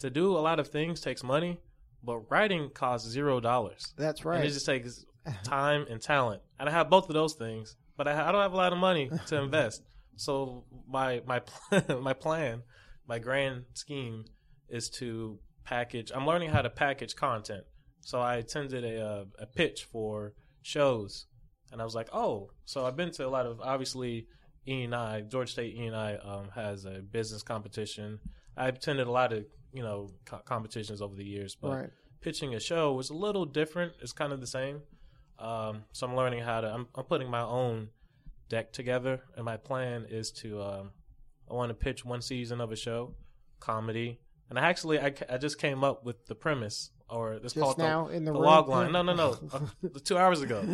[0.00, 1.60] to do a lot of things takes money,
[2.02, 3.94] but writing costs zero dollars.
[3.96, 4.44] That's And right.
[4.44, 5.04] it just takes
[5.44, 6.42] time and talent.
[6.58, 8.78] And I have both of those things, but I, I don't have a lot of
[8.78, 9.82] money to invest.
[10.16, 11.42] So my my
[12.00, 12.62] my plan,
[13.06, 14.24] my grand scheme,
[14.68, 16.10] is to package.
[16.14, 17.64] I'm learning how to package content.
[18.08, 21.26] So I attended a uh, a pitch for shows,
[21.70, 24.28] and I was like, oh, so I've been to a lot of obviously
[24.66, 28.18] E and I, Georgia State E and I um, has a business competition.
[28.56, 29.44] I've attended a lot of
[29.74, 31.90] you know co- competitions over the years, but right.
[32.22, 33.92] pitching a show was a little different.
[34.00, 34.80] It's kind of the same.
[35.38, 36.66] Um, so I'm learning how to.
[36.66, 37.90] I'm, I'm putting my own
[38.48, 40.62] deck together, and my plan is to.
[40.62, 40.90] Um,
[41.50, 43.16] I want to pitch one season of a show,
[43.60, 44.18] comedy,
[44.48, 48.08] and I actually I, I just came up with the premise, or it's Just now
[48.08, 48.92] the, in the, the log line.
[48.92, 49.60] No, no, no, uh,
[50.04, 50.64] two hours ago.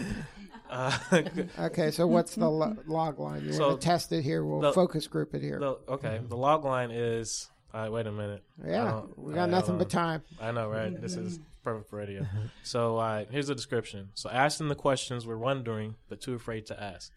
[0.69, 0.97] Uh,
[1.59, 3.45] Okay, so what's the lo- log line?
[3.45, 4.45] You So, want to test it here?
[4.45, 5.59] We'll the- focus group it here.
[5.59, 7.49] the, okay, the log line is.
[7.73, 8.45] Right, wait a minute.
[8.65, 10.23] yeah, Uh, we got nothing but time.
[10.41, 11.01] I know, right?
[11.01, 12.25] This is perfect for radio.
[12.63, 14.11] So uh, here's the description.
[14.15, 17.11] So asking the questions we're wondering but too afraid to ask.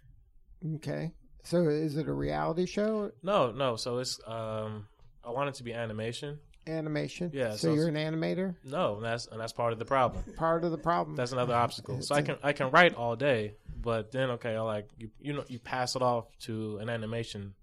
[0.77, 1.11] Okay,
[1.43, 3.11] so is it a reality show?
[3.21, 3.75] No, no.
[3.75, 4.87] So it's um,
[5.23, 6.39] I want it to be animation.
[6.67, 7.31] Animation?
[7.33, 8.55] Yeah, So, so you're an animator.
[8.63, 10.23] No, and that's and that's part of the problem.
[10.35, 11.15] Part of the problem.
[11.15, 12.01] That's another obstacle.
[12.01, 15.33] So I can I can write all day, but then okay, I like you you
[15.33, 17.53] know you pass it off to an animation.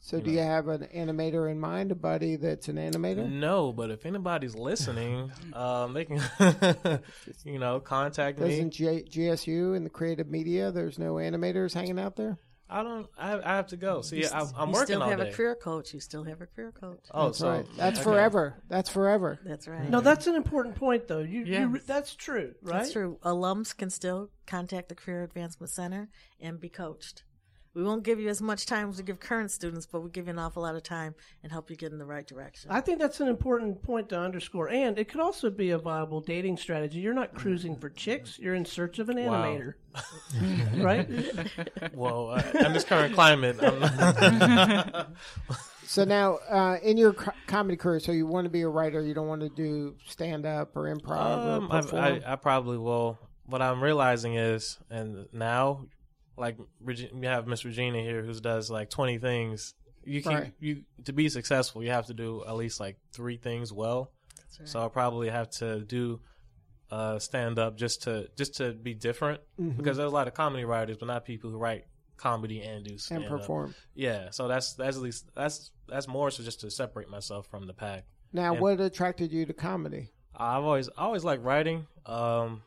[0.00, 1.90] So do you have an animator in mind?
[1.90, 3.28] A buddy that's an animator?
[3.30, 6.22] No, but if anybody's listening, um, they can
[7.44, 8.48] you know contact me.
[8.48, 10.70] Doesn't G- GSU in the creative media?
[10.70, 12.38] There's no animators hanging out there.
[12.70, 13.06] I don't.
[13.16, 14.02] I, I have to go.
[14.02, 14.66] See, I, I'm working on that.
[14.66, 15.30] you working still all have day.
[15.30, 15.94] a career coach.
[15.94, 17.00] You still have a career coach.
[17.12, 17.66] oh, That's so right.
[17.76, 18.04] That's okay.
[18.04, 18.62] forever.
[18.68, 19.38] That's forever.
[19.44, 19.88] That's right.
[19.88, 21.20] No, that's an important point, though.
[21.20, 22.80] You, you that's true, right?
[22.80, 23.18] That's true.
[23.24, 26.08] Alums can still contact the Career Advancement Center
[26.40, 27.22] and be coached.
[27.78, 30.26] We won't give you as much time as we give current students, but we give
[30.26, 31.14] you an awful lot of time
[31.44, 32.72] and help you get in the right direction.
[32.72, 36.20] I think that's an important point to underscore, and it could also be a viable
[36.20, 36.98] dating strategy.
[36.98, 39.44] You're not cruising for chicks; you're in search of an Wow.
[39.44, 39.74] animator,
[40.82, 41.08] right?
[41.94, 45.06] Well, uh, in this current climate, I'm
[45.84, 49.00] So now, uh, in your co- comedy career, so you want to be a writer,
[49.02, 52.02] you don't want to do stand up or improv um, or I, perform.
[52.02, 53.18] I, I probably will.
[53.46, 55.86] What I'm realizing is, and now,
[56.38, 59.74] like we have Miss Regina here, who does like 20 things.
[60.04, 60.52] You can Right.
[60.60, 64.12] you to be successful, you have to do at least like three things well.
[64.64, 66.20] So I'll probably have to do
[66.90, 69.76] uh, stand up just to just to be different Mm-hmm.
[69.76, 71.84] because there's a lot of comedy writers, but not people who write
[72.16, 73.74] comedy and do and stand perform.
[73.94, 77.66] Yeah, so that's that's at least that's that's more so just to separate myself from
[77.66, 78.04] the pack.
[78.32, 80.10] Now, And- what attracted you to comedy?
[80.34, 81.86] I've always I always like writing.
[82.06, 82.62] Um,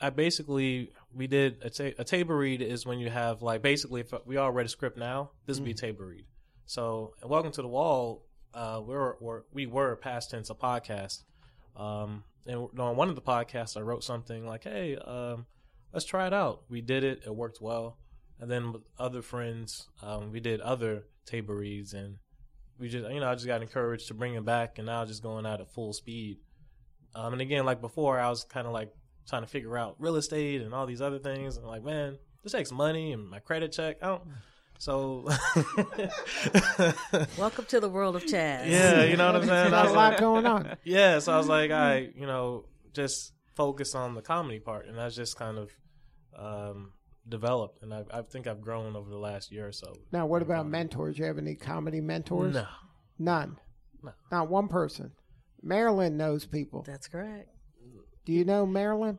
[0.00, 4.02] I basically we did a, ta- a table read is when you have like basically
[4.02, 6.26] if we all read a script now, this would be a table read.
[6.66, 8.26] So welcome to the wall.
[8.52, 11.24] Uh, we're, we're we were past tense a podcast.
[11.76, 15.46] Um, and on one of the podcasts, I wrote something like, "Hey, um,
[15.92, 17.98] let's try it out." We did it; it worked well.
[18.38, 22.16] And then with other friends, um, we did other table reads, and
[22.78, 25.22] we just you know I just got encouraged to bring it back, and now just
[25.22, 26.38] going at full speed.
[27.14, 28.92] Um, and again, like before, I was kind of like
[29.28, 31.56] trying to figure out real estate and all these other things.
[31.56, 33.96] And like, man, this takes money and my credit check.
[34.02, 34.22] I don't.
[34.78, 35.24] So,
[37.38, 38.68] Welcome to the world of Chaz.
[38.68, 39.68] yeah, you know what I'm saying.
[39.68, 40.76] I Got a lot like, going on.
[40.84, 44.98] yeah, so I was like, I, you know, just focus on the comedy part, and
[44.98, 45.70] that's just kind of
[46.38, 46.92] um,
[47.26, 49.94] developed, and I, I think I've grown over the last year or so.
[50.12, 51.18] Now, what about mentors?
[51.18, 52.52] You have any comedy mentors?
[52.52, 52.66] No,
[53.18, 53.56] None.
[54.02, 54.12] No.
[54.30, 55.12] Not one person.
[55.62, 56.82] Marilyn knows people.
[56.86, 57.48] That's correct.
[58.26, 59.18] Do you know Marilyn?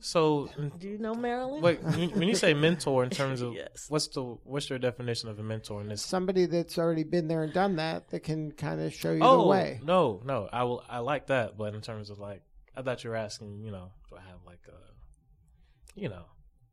[0.00, 0.48] so
[0.78, 1.62] Do you know Marilyn?
[1.62, 3.86] wait, when when you say mentor, in terms of Yes.
[3.88, 7.42] what's the what's your definition of a mentor in this Somebody that's already been there
[7.42, 9.80] and done that that can kind of show you the Oh way.
[9.82, 10.82] no, no, I will.
[10.88, 12.42] I like that, but in terms of like,
[12.76, 13.62] I thought you were asking.
[13.64, 16.24] You know, do I have like a, you know,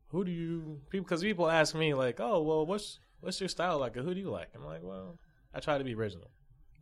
[0.08, 1.04] who do you people?
[1.04, 3.94] Because people ask me like, oh, well, what's what's your style like?
[3.94, 4.48] Who do you like?
[4.54, 5.18] I'm like, well,
[5.54, 6.30] I try to be original.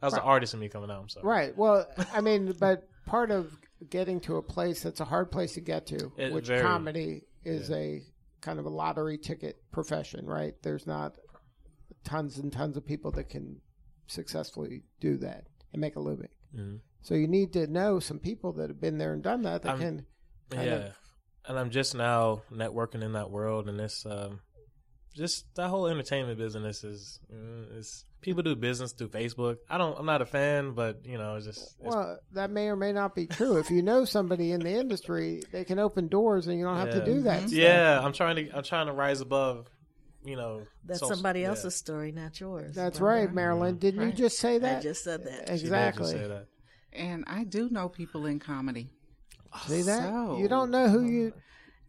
[0.01, 1.01] That was the artist in me coming out.
[1.03, 1.27] I'm sorry.
[1.27, 1.57] Right.
[1.57, 3.53] Well, I mean, but part of
[3.91, 6.63] getting to a place that's a hard place to get to, It- which very.
[6.63, 8.03] comedy is a
[8.41, 10.55] kind of a lottery ticket profession, right?
[10.63, 11.17] There's not
[12.05, 13.61] tons and tons of people that can
[14.07, 16.29] successfully do that and make a living.
[16.55, 16.81] Mhm.
[17.03, 19.71] So you need to know some people that have been there and done that that
[19.71, 20.07] I'm- can.
[20.53, 20.99] yeah, of-
[21.47, 24.41] and I'm just now networking in that world, and it's um,
[25.19, 29.57] just that whole entertainment business is uh, is people do business through Facebook.
[29.69, 29.99] I don't.
[29.99, 32.93] I'm not a fan, but you know, it's just it's, Well, that may or may
[32.93, 33.59] not be true.
[33.59, 36.91] if you know somebody in the industry, they can open doors, and you don't have
[36.93, 37.41] to do that.
[37.41, 37.53] stuff.
[37.53, 38.01] yeah.
[38.03, 38.57] I'm trying to.
[38.57, 39.67] I'm trying to rise above.
[40.25, 41.49] You know, That's so- somebody yeah.
[41.49, 42.75] else's story, not yours.
[42.75, 43.27] That's Remember?
[43.27, 43.79] right, Marilyn.
[43.79, 44.83] Didn't you just say I that?
[44.83, 45.33] just said that.
[45.33, 46.11] She did just exactly.
[46.13, 46.47] say that.
[46.93, 48.91] And I do know people in comedy.
[49.67, 50.03] See that?
[50.03, 51.33] So- You don't know who you.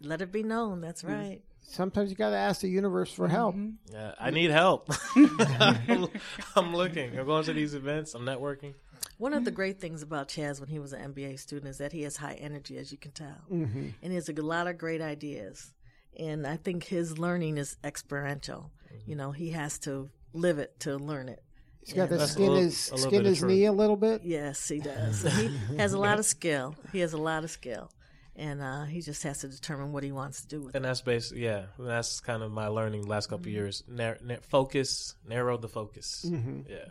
[0.01, 0.79] Let it be known.
[0.79, 1.09] That's Mm.
[1.09, 1.41] right.
[1.69, 3.55] Sometimes you got to ask the universe for help.
[3.91, 4.89] Yeah, I need help.
[5.15, 6.07] I'm,
[6.55, 7.17] I'm looking.
[7.17, 8.15] I'm going to these events.
[8.15, 8.73] I'm networking.
[9.17, 11.91] One of the great things about Chaz when he was an MBA student is that
[11.91, 13.87] he has high energy, as you can tell, Mm-hmm.
[14.01, 15.73] and he has a lot of great ideas.
[16.17, 18.71] And I think his learning is experiential.
[19.05, 21.43] You know, he has to live it to learn it.
[21.83, 24.21] He's got to skin little- his skin his knee a little bit.
[24.23, 25.21] Yes, he does.
[25.23, 26.75] he has a lot of skill.
[26.91, 27.91] He has a lot of skill,
[28.39, 30.77] and uh, he just has to determine what he wants to do with it.
[30.77, 33.83] And that's basically, yeah, that's kind of my learning the last couple of years.
[33.87, 36.25] Nar- nar- focus, narrow the focus.
[36.25, 36.85] Yeah.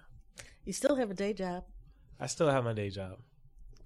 [0.64, 1.64] You still have a day job.
[2.20, 3.18] I still have my day job.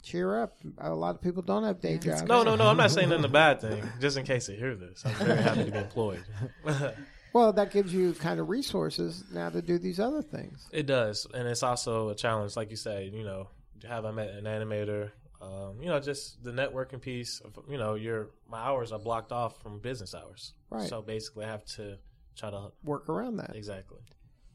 [0.02, 0.56] Cheer up!
[0.78, 2.24] A lot of people don't have day jobs.
[2.24, 2.66] No, no, no.
[2.66, 3.88] I'm not saying nothing a bad thing.
[4.00, 6.24] Just in case they hear this, I'm very happy to be employed.
[7.34, 10.68] Well, that gives you kind of resources now to do these other things.
[10.70, 13.10] it does, and it's also a challenge, like you say.
[13.10, 13.48] You know,
[13.88, 15.12] have I met an animator?
[15.43, 17.40] Um, you know, just the networking piece.
[17.40, 20.55] Of, you know, your my hours are blocked off from business hours.
[20.70, 20.88] Right.
[20.88, 21.99] So basically, I have to
[22.36, 23.99] try to Work around that, exactly.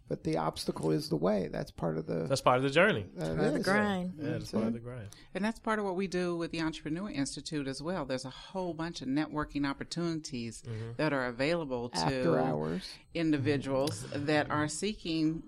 [0.07, 1.49] but the obstacle is the way.
[1.51, 2.25] That's part of the.
[2.27, 3.05] That's part of the journey.
[3.17, 4.13] that Part of the grind.
[4.17, 5.09] Yeah, that's part of the grind.
[5.35, 8.05] And that's part of what we do with the Entrepreneur Institute as well.
[8.05, 10.63] There's a whole bunch of networking opportunities
[10.95, 12.89] that are available to hours.
[13.13, 15.43] individuals that are seeking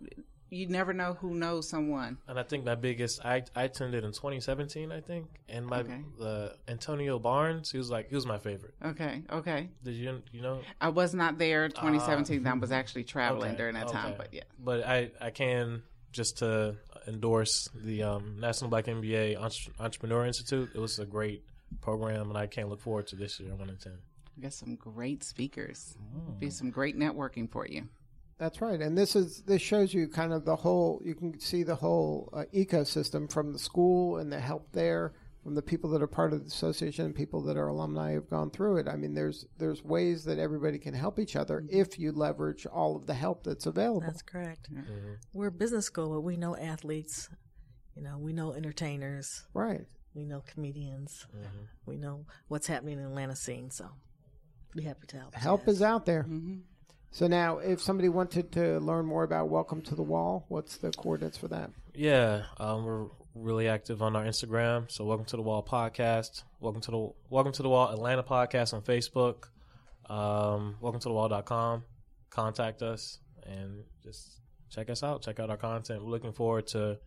[0.50, 2.18] you never know who knows someone.
[2.28, 6.02] And I think my biggest, I I attended in 2017, I think, and my Okay.
[6.22, 8.74] uh, Antonio Barnes, he was like he was my favorite.
[8.84, 9.70] Okay, okay.
[9.84, 10.62] Did you you know?
[10.82, 12.46] I was not there 2017.
[12.46, 14.44] I was actually traveling Okay, during that time, but yeah.
[14.58, 16.76] But I I can just to
[17.08, 20.70] endorse the um, National Black MBA Entre- Entrepreneur Institute.
[20.74, 21.44] It was a great
[21.82, 23.52] program, and I can't look forward to this year.
[23.52, 23.98] I'm going to attend.
[24.36, 25.96] We got some great speakers.
[26.40, 27.90] Be some great networking for you.
[28.40, 31.02] That's right, and this is this shows you kind of the whole.
[31.04, 35.12] You can see the whole uh, ecosystem from the school and the help there,
[35.44, 38.30] from the people that are part of the association, and people that are alumni who've
[38.30, 38.88] gone through it.
[38.88, 41.78] I mean, there's there's ways that everybody can help each other mm-hmm.
[41.82, 44.08] if you leverage all of the help that's available.
[44.08, 44.74] That's correct.
[44.74, 45.16] Mm-hmm.
[45.34, 47.30] We're a business school, but we know athletes.
[47.96, 49.44] You know, we know entertainers.
[49.54, 49.82] right.
[50.16, 51.28] We know comedians.
[51.36, 51.64] Mm-hmm.
[51.86, 53.70] We know what's happening in the Atlanta scene.
[53.70, 53.90] So,
[54.76, 55.36] be happy to help.
[55.36, 55.76] Help Yes.
[55.76, 56.26] is out there.
[57.12, 60.92] So now, if somebody wanted to learn more about Welcome to the Wall, what's the
[60.92, 61.72] coordinates for that?
[61.96, 64.90] Yeah, um, we're really active on our Instagram.
[64.92, 66.44] So welcome to the Wall podcast.
[66.60, 69.46] Welcome to the Welcome to the Wall Atlanta podcast on Facebook.
[70.08, 71.84] Um, welcome to the wall.com.
[72.30, 74.40] Contact us and just
[74.70, 75.24] check us out.
[75.24, 76.04] Check out our content.
[76.04, 77.00] We're looking forward to.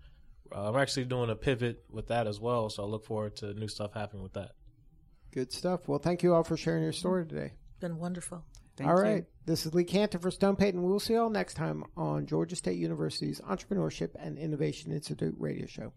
[0.54, 3.54] Uh, I'm actually doing a pivot with that as well, so I look forward to
[3.54, 4.50] new stuff happening with that.
[5.32, 5.86] Good stuff.
[5.86, 7.52] Well, thank you all for sharing your story today.
[7.80, 8.44] Been wonderful.
[8.76, 9.02] Thank all you.
[9.02, 9.24] right.
[9.44, 10.82] This is Lee Kantor for Stone Payton.
[10.82, 15.66] We'll see you all next time on Georgia State University's Entrepreneurship and Innovation Institute radio
[15.66, 15.92] show.